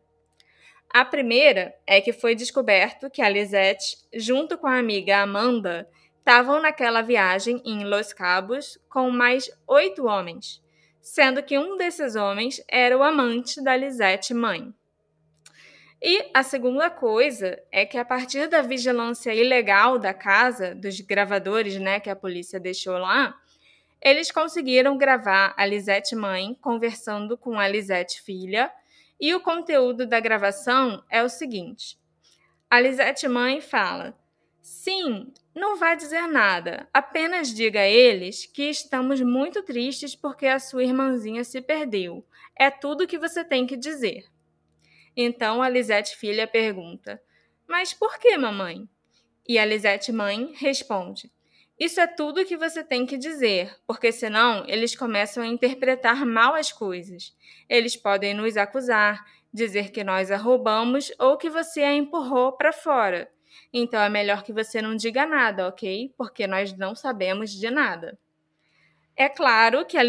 [0.89, 5.87] A primeira é que foi descoberto que a Lisette, junto com a amiga Amanda,
[6.19, 10.61] estavam naquela viagem em Los Cabos com mais oito homens,
[10.99, 14.73] sendo que um desses homens era o amante da Lisette mãe.
[16.01, 21.77] E a segunda coisa é que a partir da vigilância ilegal da casa, dos gravadores
[21.77, 23.39] né, que a polícia deixou lá,
[24.01, 28.71] eles conseguiram gravar a Lisette mãe conversando com a Lisette filha,
[29.19, 31.99] e o conteúdo da gravação é o seguinte:
[32.67, 34.17] a Lisette mãe fala:
[34.59, 40.57] Sim, não vai dizer nada, apenas diga a eles que estamos muito tristes porque a
[40.57, 42.25] sua irmãzinha se perdeu.
[42.57, 44.25] É tudo que você tem que dizer.
[45.15, 45.67] Então a
[46.15, 47.21] filha pergunta:
[47.67, 48.87] Mas por que, mamãe?
[49.47, 49.65] E a
[50.11, 51.31] mãe responde:
[51.77, 56.55] Isso é tudo que você tem que dizer, porque senão eles começam a interpretar mal
[56.55, 57.35] as coisas.
[57.67, 62.71] Eles podem nos acusar, dizer que nós a roubamos ou que você a empurrou para
[62.71, 63.29] fora.
[63.73, 66.13] Então é melhor que você não diga nada, ok?
[66.17, 68.17] Porque nós não sabemos de nada.
[69.13, 70.03] É claro que a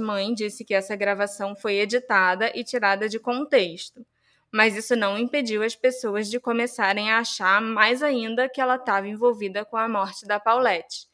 [0.00, 4.04] mãe disse que essa gravação foi editada e tirada de contexto
[4.52, 9.08] mas isso não impediu as pessoas de começarem a achar mais ainda que ela estava
[9.08, 11.08] envolvida com a morte da Paulette.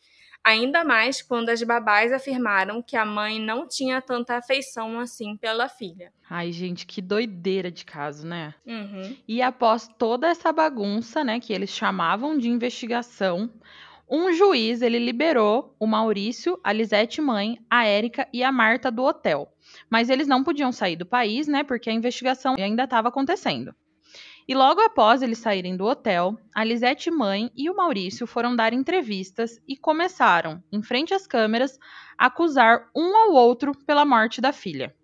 [0.44, 5.70] Ainda mais quando as babás afirmaram que a mãe não tinha tanta afeição assim pela
[5.70, 6.12] filha.
[6.28, 8.54] Ai, gente, que doideira de caso, né?
[8.66, 9.16] Uhum.
[9.26, 13.50] E após toda essa bagunça, né, que eles chamavam de investigação,
[14.08, 19.02] um juiz ele liberou o Maurício, a Lisete mãe, a Érica e a Marta do
[19.02, 19.50] hotel.
[19.88, 21.64] Mas eles não podiam sair do país, né?
[21.64, 23.74] Porque a investigação ainda estava acontecendo.
[24.46, 28.74] E logo após eles saírem do hotel, a Lisete mãe e o Maurício foram dar
[28.74, 31.78] entrevistas e começaram, em frente às câmeras,
[32.18, 34.94] a acusar um ao outro pela morte da filha.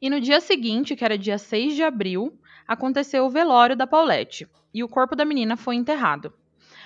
[0.00, 2.32] E no dia seguinte, que era dia 6 de abril,
[2.66, 6.32] aconteceu o velório da Paulette e o corpo da menina foi enterrado.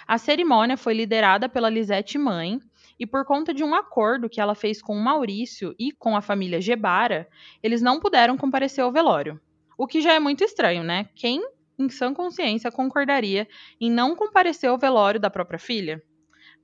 [0.07, 2.61] A cerimônia foi liderada pela Lisete mãe
[2.99, 6.21] e por conta de um acordo que ela fez com o Maurício e com a
[6.21, 7.29] família Gebara,
[7.63, 9.41] eles não puderam comparecer ao velório.
[9.79, 11.09] O que já é muito estranho, né?
[11.15, 11.43] Quem,
[11.79, 13.49] em sã consciência, concordaria
[13.81, 16.03] em não comparecer ao velório da própria filha?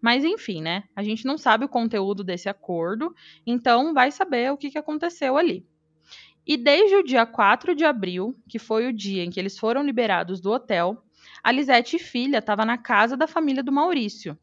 [0.00, 0.84] Mas enfim, né?
[0.94, 3.14] A gente não sabe o conteúdo desse acordo,
[3.46, 5.66] então vai saber o que aconteceu ali.
[6.46, 9.82] E desde o dia 4 de abril, que foi o dia em que eles foram
[9.82, 11.02] liberados do hotel,
[11.42, 14.38] a Lisete filha estava na casa da família do Maurício,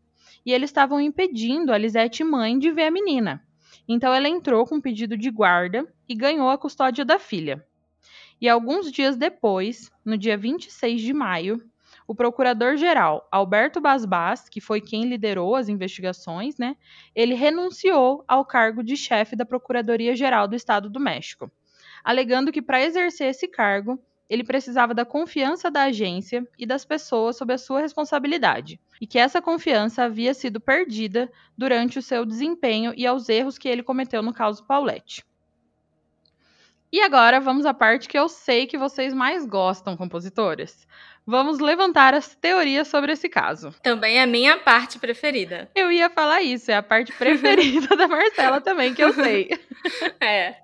[0.46, 3.44] e eles estavam impedindo a Lisete mãe de ver a menina.
[3.88, 7.66] Então ela entrou com pedido de guarda e ganhou a custódia da filha.
[8.40, 11.62] E alguns dias depois, no dia 26 de maio,
[12.08, 16.78] o procurador-geral Alberto Basbas, que foi quem liderou as investigações, né,
[17.14, 21.52] ele renunciou ao cargo de chefe da Procuradoria-Geral do Estado do México,
[22.04, 27.38] alegando que para exercer esse cargo, ele precisava da confiança da agência e das pessoas
[27.38, 32.94] sob a sua responsabilidade, e que essa confiança havia sido perdida durante o seu desempenho
[32.96, 35.26] e aos erros que ele cometeu no caso Paulette.
[36.92, 40.88] E agora vamos à parte que eu sei que vocês mais gostam, compositoras.
[41.26, 43.76] Vamos levantar as teorias sobre esse caso.
[43.84, 45.70] Também é a minha parte preferida.
[45.76, 49.50] Eu ia falar isso, é a parte preferida da Marcela também, que eu sei.
[50.20, 50.56] É.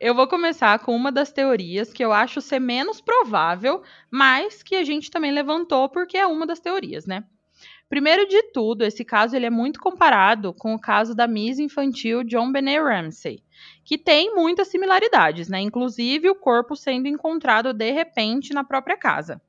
[0.00, 4.74] Eu vou começar com uma das teorias que eu acho ser menos provável, mas que
[4.74, 7.24] a gente também levantou porque é uma das teorias, né?
[7.88, 12.24] Primeiro de tudo, esse caso ele é muito comparado com o caso da Miss infantil
[12.24, 13.42] John Benet Ramsey,
[13.84, 15.60] que tem muitas similaridades, né?
[15.60, 19.40] Inclusive o corpo sendo encontrado de repente na própria casa.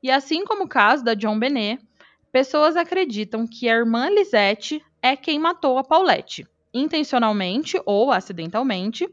[0.00, 1.82] E assim como o caso da John Benet,
[2.30, 9.08] pessoas acreditam que a irmã Lisette é quem matou a Paulette, intencionalmente ou acidentalmente,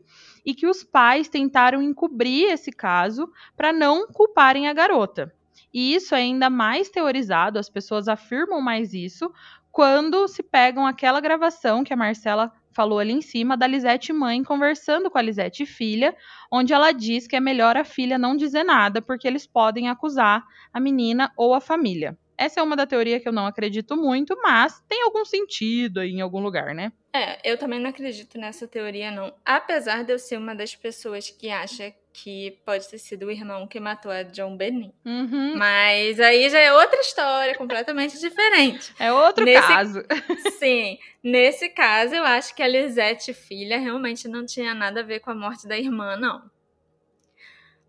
[0.46, 5.34] e que os pais tentaram encobrir esse caso para não culparem a garota.
[5.74, 9.32] E isso é ainda mais teorizado, as pessoas afirmam mais isso,
[9.72, 14.44] quando se pegam aquela gravação que a Marcela falou ali em cima da Lisete mãe
[14.44, 16.16] conversando com a Lisete filha,
[16.52, 20.44] onde ela diz que é melhor a filha não dizer nada porque eles podem acusar
[20.74, 22.18] a menina ou a família.
[22.40, 26.12] Essa é uma da teoria que eu não acredito muito, mas tem algum sentido aí
[26.12, 26.94] em algum lugar, né?
[27.14, 29.34] É, eu também não acredito nessa teoria, não.
[29.46, 33.68] Apesar de eu ser uma das pessoas que acha que pode ter sido o irmão
[33.68, 34.94] que matou a John Benny.
[35.06, 35.58] Uhum.
[35.58, 38.94] Mas aí já é outra história, completamente diferente.
[38.98, 40.04] É outro Nesse- caso.
[40.60, 45.20] Sim, nesse caso eu acho que a Lisette filha realmente não tinha nada a ver
[45.20, 46.42] com a morte da irmã, não.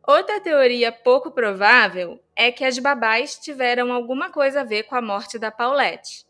[0.07, 5.03] Outra teoria pouco provável é que as babás tiveram alguma coisa a ver com a
[5.03, 6.25] morte da Paulette.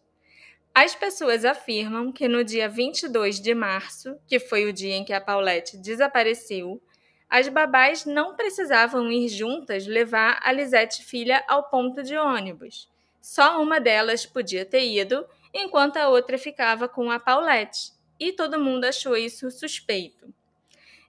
[0.75, 5.13] As pessoas afirmam que no dia 22 de março, que foi o dia em que
[5.13, 6.83] a Paulette desapareceu,
[7.29, 12.89] as babás não precisavam ir juntas levar a Lisette filha ao ponto de ônibus.
[13.23, 18.59] Só uma delas podia ter ido, enquanto a outra ficava com a Paulette, e todo
[18.59, 20.35] mundo achou isso suspeito.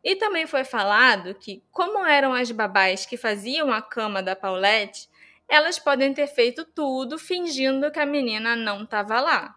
[0.04, 5.08] E também foi falado que, como eram as babás que faziam a cama da Paulette,
[5.48, 9.56] elas podem ter feito tudo fingindo que a menina não estava lá.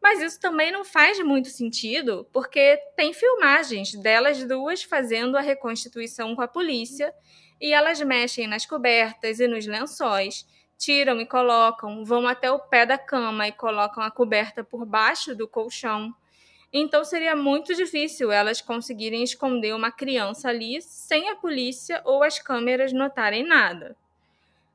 [0.00, 6.36] Mas isso também não faz muito sentido, porque tem filmagens delas duas fazendo a reconstituição
[6.36, 7.12] com a polícia
[7.60, 10.46] e elas mexem nas cobertas e nos lençóis,
[10.78, 15.34] tiram e colocam, vão até o pé da cama e colocam a coberta por baixo
[15.34, 16.14] do colchão.
[16.78, 22.38] Então seria muito difícil elas conseguirem esconder uma criança ali sem a polícia ou as
[22.38, 23.96] câmeras notarem nada.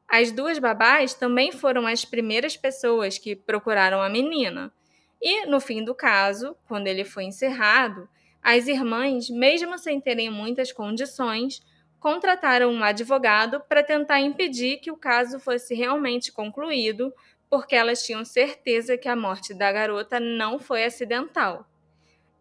[0.09, 4.73] As duas babás também foram as primeiras pessoas que procuraram a menina.
[5.21, 8.09] E, no fim do caso, quando ele foi encerrado,
[8.41, 11.61] as irmãs, mesmo sem terem muitas condições,
[11.99, 17.13] contrataram um advogado para tentar impedir que o caso fosse realmente concluído,
[17.47, 21.67] porque elas tinham certeza que a morte da garota não foi acidental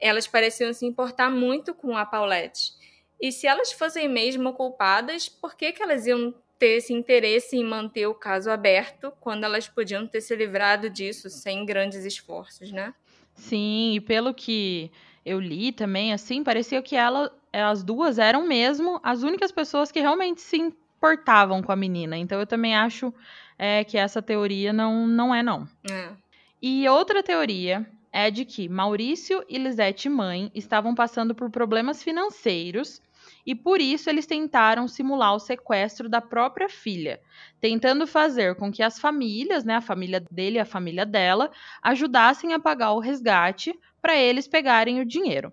[0.00, 2.72] elas pareciam se importar muito com a Paulette.
[3.20, 7.64] E se elas fossem mesmo culpadas, por que, que elas iam ter esse interesse em
[7.64, 12.94] manter o caso aberto quando elas podiam ter se livrado disso sem grandes esforços, né?
[13.34, 14.90] Sim, e pelo que
[15.24, 20.00] eu li também, assim, parecia que ela, as duas eram mesmo as únicas pessoas que
[20.00, 22.16] realmente se importavam com a menina.
[22.16, 23.12] Então eu também acho
[23.58, 25.66] é, que essa teoria não, não é, não.
[25.90, 26.10] É.
[26.60, 33.00] E outra teoria é de que Maurício e Lisette mãe estavam passando por problemas financeiros
[33.46, 37.20] e por isso eles tentaram simular o sequestro da própria filha,
[37.60, 41.50] tentando fazer com que as famílias, né, a família dele e a família dela,
[41.82, 45.52] ajudassem a pagar o resgate para eles pegarem o dinheiro.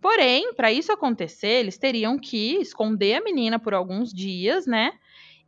[0.00, 4.92] Porém, para isso acontecer, eles teriam que esconder a menina por alguns dias, né?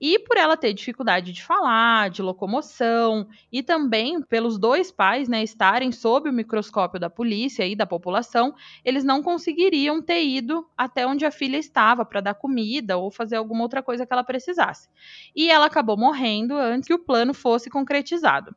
[0.01, 5.43] E por ela ter dificuldade de falar, de locomoção, e também pelos dois pais né,
[5.43, 11.07] estarem sob o microscópio da polícia e da população, eles não conseguiriam ter ido até
[11.07, 14.89] onde a filha estava para dar comida ou fazer alguma outra coisa que ela precisasse.
[15.37, 18.57] E ela acabou morrendo antes que o plano fosse concretizado.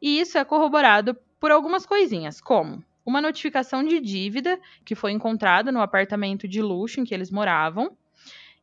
[0.00, 5.70] E isso é corroborado por algumas coisinhas, como uma notificação de dívida que foi encontrada
[5.70, 7.96] no apartamento de luxo em que eles moravam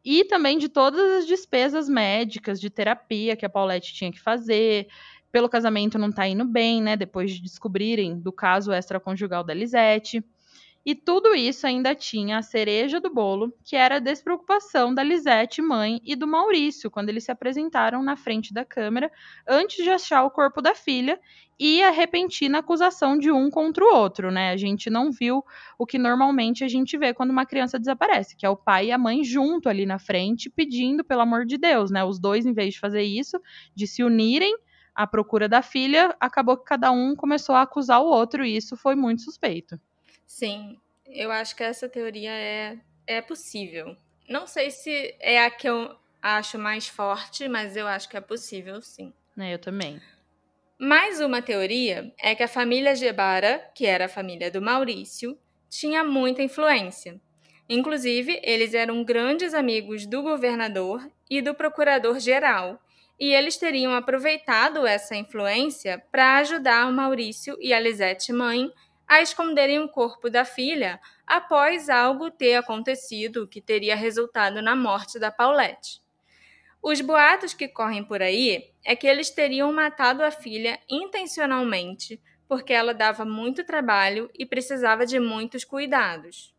[0.09, 4.87] e também de todas as despesas médicas, de terapia que a Paulette tinha que fazer,
[5.29, 6.95] pelo casamento não tá indo bem, né?
[6.95, 10.23] Depois de descobrirem do caso extraconjugal da Lisette.
[10.85, 15.61] E tudo isso ainda tinha a cereja do bolo, que era a despreocupação da Lisette,
[15.61, 19.11] mãe, e do Maurício, quando eles se apresentaram na frente da câmera
[19.45, 21.19] antes de achar o corpo da filha
[21.59, 24.51] e a repentina acusação de um contra o outro, né?
[24.51, 25.43] A gente não viu
[25.77, 28.91] o que normalmente a gente vê quando uma criança desaparece, que é o pai e
[28.91, 32.03] a mãe junto ali na frente pedindo pelo amor de Deus, né?
[32.03, 33.41] Os dois, em vez de fazer isso,
[33.73, 34.55] de se unirem
[34.93, 38.77] à procura da filha, acabou que cada um começou a acusar o outro e isso
[38.77, 39.79] foi muito suspeito.
[40.25, 40.77] Sim,
[41.07, 42.77] eu acho que essa teoria é,
[43.07, 43.95] é possível.
[44.29, 48.21] Não sei se é a que eu acho mais forte, mas eu acho que é
[48.21, 49.13] possível, sim.
[49.37, 50.01] É, eu também.
[50.79, 55.35] Mais uma teoria é que a família Gebara, que era a família do Maurício,
[55.67, 57.19] tinha muita influência.
[57.67, 62.79] Inclusive, eles eram grandes amigos do governador e do procurador-geral,
[63.19, 68.71] e eles teriam aproveitado essa influência para ajudar o Maurício e a Lisette mãe
[69.07, 75.17] a esconderem o corpo da filha após algo ter acontecido que teria resultado na morte
[75.17, 76.05] da Paulette.
[76.81, 82.71] Os boatos que correm por aí é que eles teriam matado a filha intencionalmente porque
[82.71, 86.55] ela dava muito trabalho e precisava de muitos cuidados.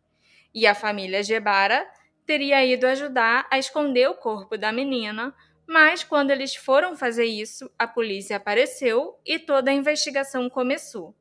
[0.55, 1.87] E a família Gebara
[2.27, 5.35] teria ido ajudar a esconder o corpo da menina,
[5.67, 11.15] mas quando eles foram fazer isso, a polícia apareceu e toda a investigação começou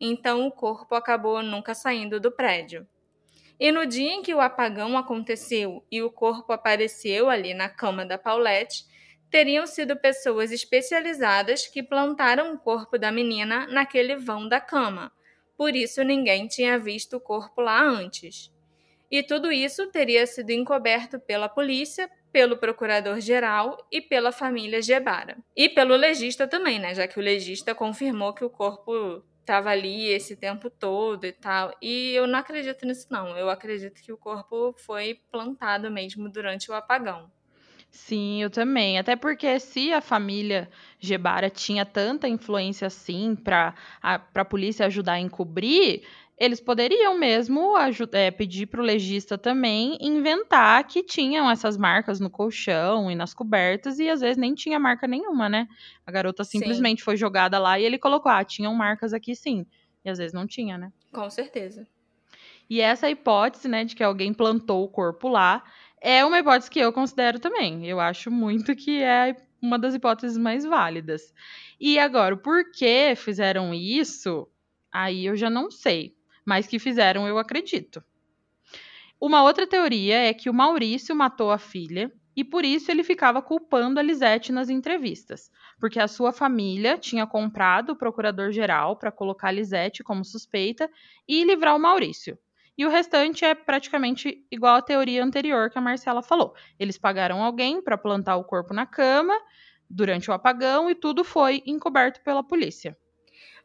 [0.00, 2.86] então o corpo acabou nunca saindo do prédio.
[3.60, 8.06] E no dia em que o apagão aconteceu e o corpo apareceu ali na cama
[8.06, 8.86] da Paulette,
[9.30, 15.12] teriam sido pessoas especializadas que plantaram o corpo da menina naquele vão da cama.
[15.58, 18.50] Por isso ninguém tinha visto o corpo lá antes.
[19.10, 25.36] E tudo isso teria sido encoberto pela polícia, pelo procurador-geral e pela família Gebara.
[25.54, 26.94] E pelo legista também, né?
[26.94, 31.76] Já que o legista confirmou que o corpo estava ali esse tempo todo e tal.
[31.82, 33.36] E eu não acredito nisso, não.
[33.36, 37.28] Eu acredito que o corpo foi plantado mesmo durante o apagão.
[37.90, 39.00] Sim, eu também.
[39.00, 40.70] Até porque se a família
[41.00, 46.02] Gebara tinha tanta influência assim para a polícia ajudar a encobrir,
[46.40, 47.74] eles poderiam mesmo
[48.12, 53.34] é, pedir para o legista também inventar que tinham essas marcas no colchão e nas
[53.34, 55.68] cobertas e às vezes nem tinha marca nenhuma, né?
[56.06, 57.04] A garota simplesmente sim.
[57.04, 59.66] foi jogada lá e ele colocou, ah, tinham marcas aqui sim.
[60.02, 60.90] E às vezes não tinha, né?
[61.12, 61.86] Com certeza.
[62.70, 65.62] E essa hipótese, né, de que alguém plantou o corpo lá,
[66.00, 67.86] é uma hipótese que eu considero também.
[67.86, 71.34] Eu acho muito que é uma das hipóteses mais válidas.
[71.78, 74.48] E agora, por que fizeram isso?
[74.90, 76.18] Aí eu já não sei
[76.50, 78.02] mas que fizeram, eu acredito.
[79.20, 83.40] Uma outra teoria é que o Maurício matou a filha e por isso ele ficava
[83.40, 85.48] culpando a Lisete nas entrevistas,
[85.78, 90.90] porque a sua família tinha comprado o procurador-geral para colocar a Lisete como suspeita
[91.28, 92.36] e livrar o Maurício.
[92.76, 96.52] E o restante é praticamente igual à teoria anterior que a Marcela falou.
[96.80, 99.38] Eles pagaram alguém para plantar o corpo na cama
[99.88, 102.98] durante o apagão e tudo foi encoberto pela polícia.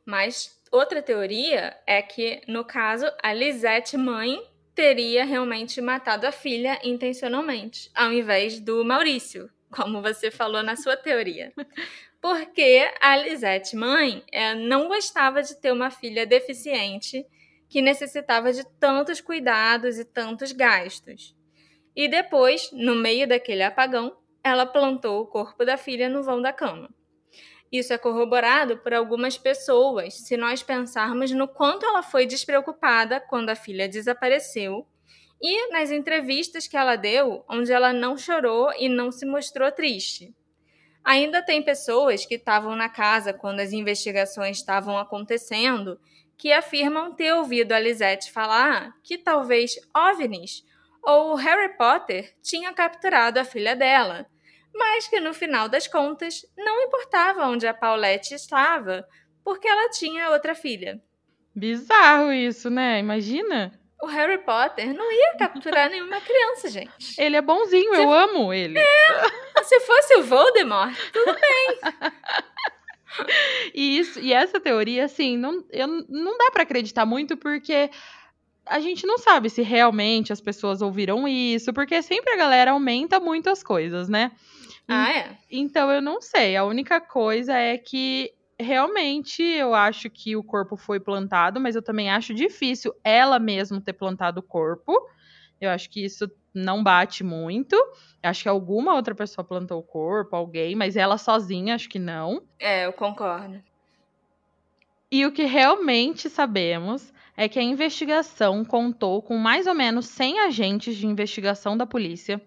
[0.05, 4.39] Mas outra teoria é que, no caso, a Lisette, mãe,
[4.75, 10.95] teria realmente matado a filha intencionalmente, ao invés do Maurício, como você falou na sua
[10.95, 11.51] teoria.
[12.21, 17.25] Porque a Lisette, mãe, é, não gostava de ter uma filha deficiente
[17.69, 21.35] que necessitava de tantos cuidados e tantos gastos.
[21.95, 26.51] E depois, no meio daquele apagão, ela plantou o corpo da filha no vão da
[26.51, 26.89] cama.
[27.71, 33.49] Isso é corroborado por algumas pessoas, se nós pensarmos no quanto ela foi despreocupada quando
[33.49, 34.87] a filha desapareceu
[35.41, 40.33] e nas entrevistas que ela deu, onde ela não chorou e não se mostrou triste.
[41.03, 45.99] Ainda tem pessoas que estavam na casa quando as investigações estavam acontecendo
[46.37, 50.63] que afirmam ter ouvido a Lisette falar que talvez OVNIs
[51.03, 54.25] ou Harry Potter tinha capturado a filha dela
[54.75, 59.07] mas que no final das contas não importava onde a Paulette estava,
[59.43, 61.01] porque ela tinha outra filha.
[61.55, 62.99] Bizarro isso, né?
[62.99, 63.71] Imagina.
[64.01, 66.91] O Harry Potter não ia capturar nenhuma criança, gente.
[67.17, 68.01] Ele é bonzinho, se...
[68.01, 68.77] eu amo ele.
[68.77, 71.79] É, se fosse o Voldemort, tudo bem.
[73.73, 77.89] e, isso, e essa teoria, assim, não, eu, não dá para acreditar muito porque
[78.65, 83.19] a gente não sabe se realmente as pessoas ouviram isso, porque sempre a galera aumenta
[83.19, 84.31] muito as coisas, né?
[84.87, 85.37] Ah, é?
[85.49, 86.55] Então eu não sei.
[86.55, 91.81] A única coisa é que realmente eu acho que o corpo foi plantado, mas eu
[91.81, 94.93] também acho difícil ela mesma ter plantado o corpo.
[95.59, 97.75] Eu acho que isso não bate muito.
[98.21, 102.43] Acho que alguma outra pessoa plantou o corpo, alguém, mas ela sozinha acho que não.
[102.59, 103.61] É, eu concordo.
[105.11, 110.39] E o que realmente sabemos é que a investigação contou com mais ou menos 100
[110.41, 112.41] agentes de investigação da polícia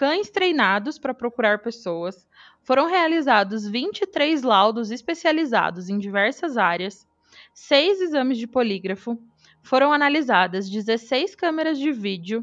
[0.00, 2.26] cães treinados para procurar pessoas,
[2.62, 7.06] foram realizados 23 laudos especializados em diversas áreas,
[7.52, 9.22] seis exames de polígrafo,
[9.60, 12.42] foram analisadas 16 câmeras de vídeo,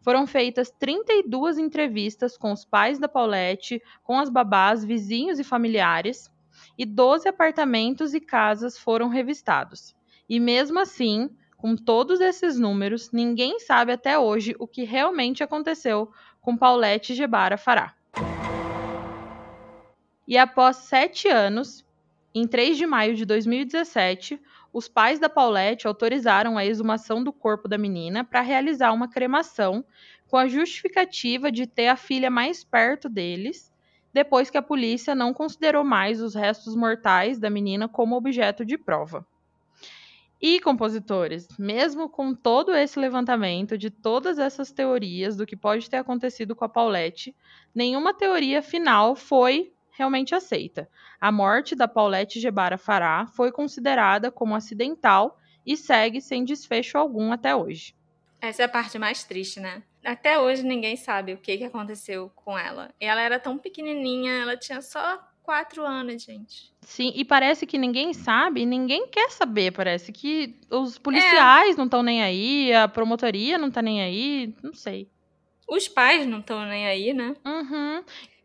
[0.00, 6.32] foram feitas 32 entrevistas com os pais da Paulette, com as babás, vizinhos e familiares,
[6.78, 9.94] e 12 apartamentos e casas foram revistados.
[10.26, 11.28] E mesmo assim,
[11.58, 16.10] com todos esses números, ninguém sabe até hoje o que realmente aconteceu
[16.44, 17.94] com Paulette Gebara Fará.
[20.28, 21.84] E após sete anos,
[22.34, 24.38] em 3 de maio de 2017,
[24.70, 29.82] os pais da Paulette autorizaram a exumação do corpo da menina para realizar uma cremação
[30.28, 33.72] com a justificativa de ter a filha mais perto deles,
[34.12, 38.76] depois que a polícia não considerou mais os restos mortais da menina como objeto de
[38.76, 39.26] prova.
[40.46, 45.96] E compositores, mesmo com todo esse levantamento de todas essas teorias do que pode ter
[45.96, 47.34] acontecido com a Paulette,
[47.74, 50.86] nenhuma teoria final foi realmente aceita.
[51.18, 57.32] A morte da Paulette Gebara Fará foi considerada como acidental e segue sem desfecho algum
[57.32, 57.96] até hoje.
[58.38, 59.82] Essa é a parte mais triste, né?
[60.04, 62.94] Até hoje ninguém sabe o que aconteceu com ela.
[63.00, 66.72] Ela era tão pequenininha, ela tinha só quatro anos, gente.
[66.80, 71.78] Sim, e parece que ninguém sabe, ninguém quer saber, parece que os policiais é.
[71.78, 75.08] não estão nem aí, a promotoria não tá nem aí, não sei.
[75.68, 77.36] Os pais não estão nem aí, né?
[77.44, 78.02] Uhum.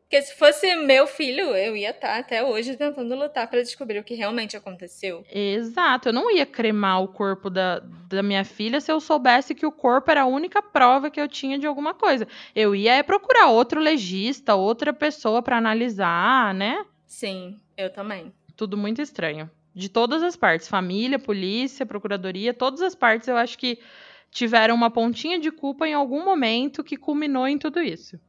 [0.09, 3.99] Porque se fosse meu filho, eu ia estar tá até hoje tentando lutar para descobrir
[3.99, 5.23] o que realmente aconteceu.
[5.31, 7.77] Exato, eu não ia cremar o corpo da,
[8.09, 11.27] da minha filha se eu soubesse que o corpo era a única prova que eu
[11.27, 12.27] tinha de alguma coisa.
[12.55, 16.83] Eu ia procurar outro legista, outra pessoa para analisar, né?
[17.05, 18.33] Sim, eu também.
[18.57, 19.47] Tudo muito estranho.
[19.75, 23.77] De todas as partes, família, polícia, procuradoria, todas as partes eu acho que
[24.31, 28.19] tiveram uma pontinha de culpa em algum momento que culminou em tudo isso.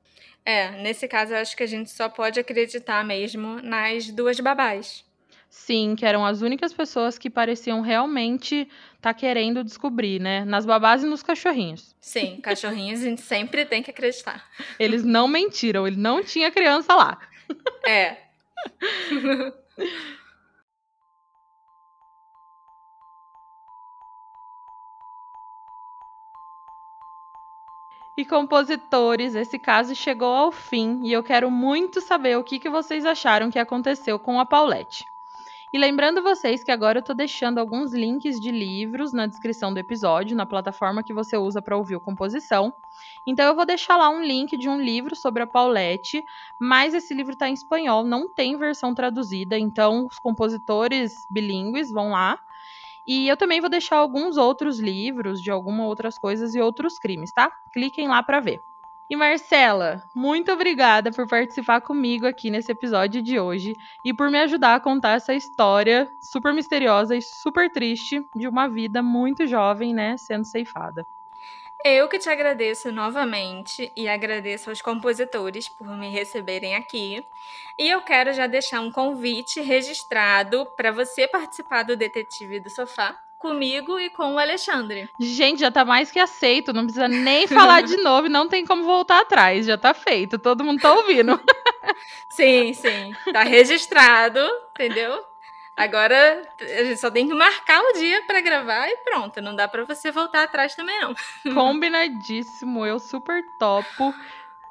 [0.45, 5.05] É, nesse caso eu acho que a gente só pode acreditar mesmo nas duas babás.
[5.49, 10.45] Sim, que eram as únicas pessoas que pareciam realmente estar tá querendo descobrir, né?
[10.45, 11.95] Nas babás e nos cachorrinhos.
[12.01, 14.49] Sim, cachorrinhos a gente sempre tem que acreditar.
[14.79, 17.19] Eles não mentiram, ele não tinha criança lá.
[17.85, 18.17] É.
[28.21, 32.69] E compositores, esse caso chegou ao fim e eu quero muito saber o que, que
[32.69, 35.07] vocês acharam que aconteceu com a Paulette.
[35.73, 39.79] E lembrando vocês que agora eu estou deixando alguns links de livros na descrição do
[39.79, 42.75] episódio, na plataforma que você usa para ouvir o composição.
[43.27, 46.23] Então eu vou deixar lá um link de um livro sobre a Paulette,
[46.59, 52.11] mas esse livro está em espanhol, não tem versão traduzida, então os compositores bilíngues vão
[52.11, 52.39] lá
[53.13, 57.33] e eu também vou deixar alguns outros livros de algumas outras coisas e outros crimes,
[57.33, 57.51] tá?
[57.73, 58.61] Cliquem lá para ver.
[59.11, 64.39] E Marcela, muito obrigada por participar comigo aqui nesse episódio de hoje e por me
[64.39, 69.93] ajudar a contar essa história super misteriosa e super triste de uma vida muito jovem,
[69.93, 71.05] né, sendo ceifada.
[71.85, 77.25] Eu que te agradeço novamente e agradeço aos compositores por me receberem aqui.
[77.79, 83.19] E eu quero já deixar um convite registrado para você participar do Detetive do Sofá
[83.39, 85.09] comigo e com o Alexandre.
[85.19, 88.85] Gente, já tá mais que aceito, não precisa nem falar de novo, não tem como
[88.85, 91.41] voltar atrás, já tá feito, todo mundo tá ouvindo.
[92.29, 94.41] sim, sim, tá registrado,
[94.73, 95.30] entendeu?
[95.81, 99.41] Agora a gente só tem que marcar o dia para gravar e pronto.
[99.41, 101.15] Não dá para você voltar atrás também, não.
[101.55, 104.15] Combinadíssimo, eu super topo.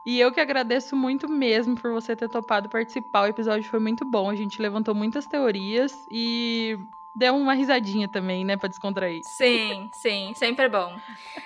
[0.06, 3.24] E eu que agradeço muito mesmo por você ter topado participar.
[3.24, 4.30] O episódio foi muito bom.
[4.30, 6.78] A gente levantou muitas teorias e
[7.16, 9.22] deu uma risadinha também, né, para descontrair.
[9.24, 10.96] Sim, sim, sempre é bom.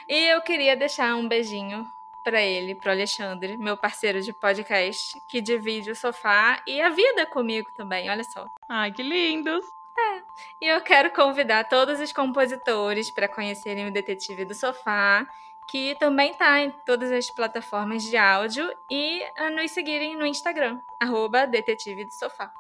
[0.09, 1.87] E eu queria deixar um beijinho
[2.23, 7.25] para ele, pro Alexandre, meu parceiro de podcast, que divide o sofá e a vida
[7.25, 8.45] comigo também, olha só.
[8.69, 9.65] Ai, que lindos!
[9.97, 10.21] É.
[10.61, 15.27] E eu quero convidar todos os compositores para conhecerem o Detetive do Sofá,
[15.69, 20.79] que também está em todas as plataformas de áudio, e a nos seguirem no Instagram,
[20.99, 22.51] arroba Detetive do Sofá.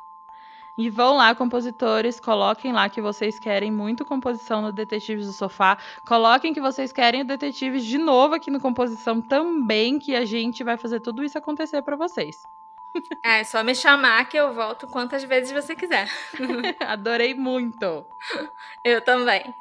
[0.75, 5.77] E vão lá, compositores, coloquem lá que vocês querem muito composição no Detetives do Sofá.
[6.05, 10.63] Coloquem que vocês querem o Detetives de novo aqui no Composição também, que a gente
[10.63, 12.41] vai fazer tudo isso acontecer para vocês.
[13.23, 16.07] É, só me chamar que eu volto quantas vezes você quiser.
[16.79, 18.05] Adorei muito.
[18.83, 19.51] Eu também.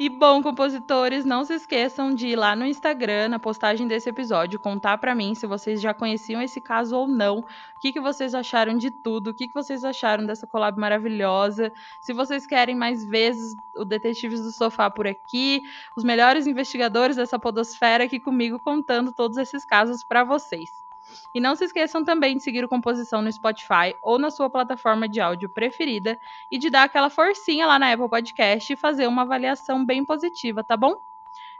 [0.00, 4.60] E bom, compositores, não se esqueçam de ir lá no Instagram, na postagem desse episódio,
[4.60, 8.32] contar para mim se vocês já conheciam esse caso ou não, o que, que vocês
[8.32, 13.04] acharam de tudo, o que, que vocês acharam dessa collab maravilhosa, se vocês querem mais
[13.04, 15.62] vezes o Detetives do Sofá por aqui,
[15.96, 20.87] os melhores investigadores dessa podosfera aqui comigo contando todos esses casos para vocês.
[21.34, 25.08] E não se esqueçam também de seguir o Composição no Spotify ou na sua plataforma
[25.08, 26.18] de áudio preferida
[26.50, 30.64] e de dar aquela forcinha lá na Apple Podcast e fazer uma avaliação bem positiva,
[30.64, 30.96] tá bom?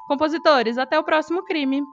[0.07, 1.87] Compositores, até o próximo crime!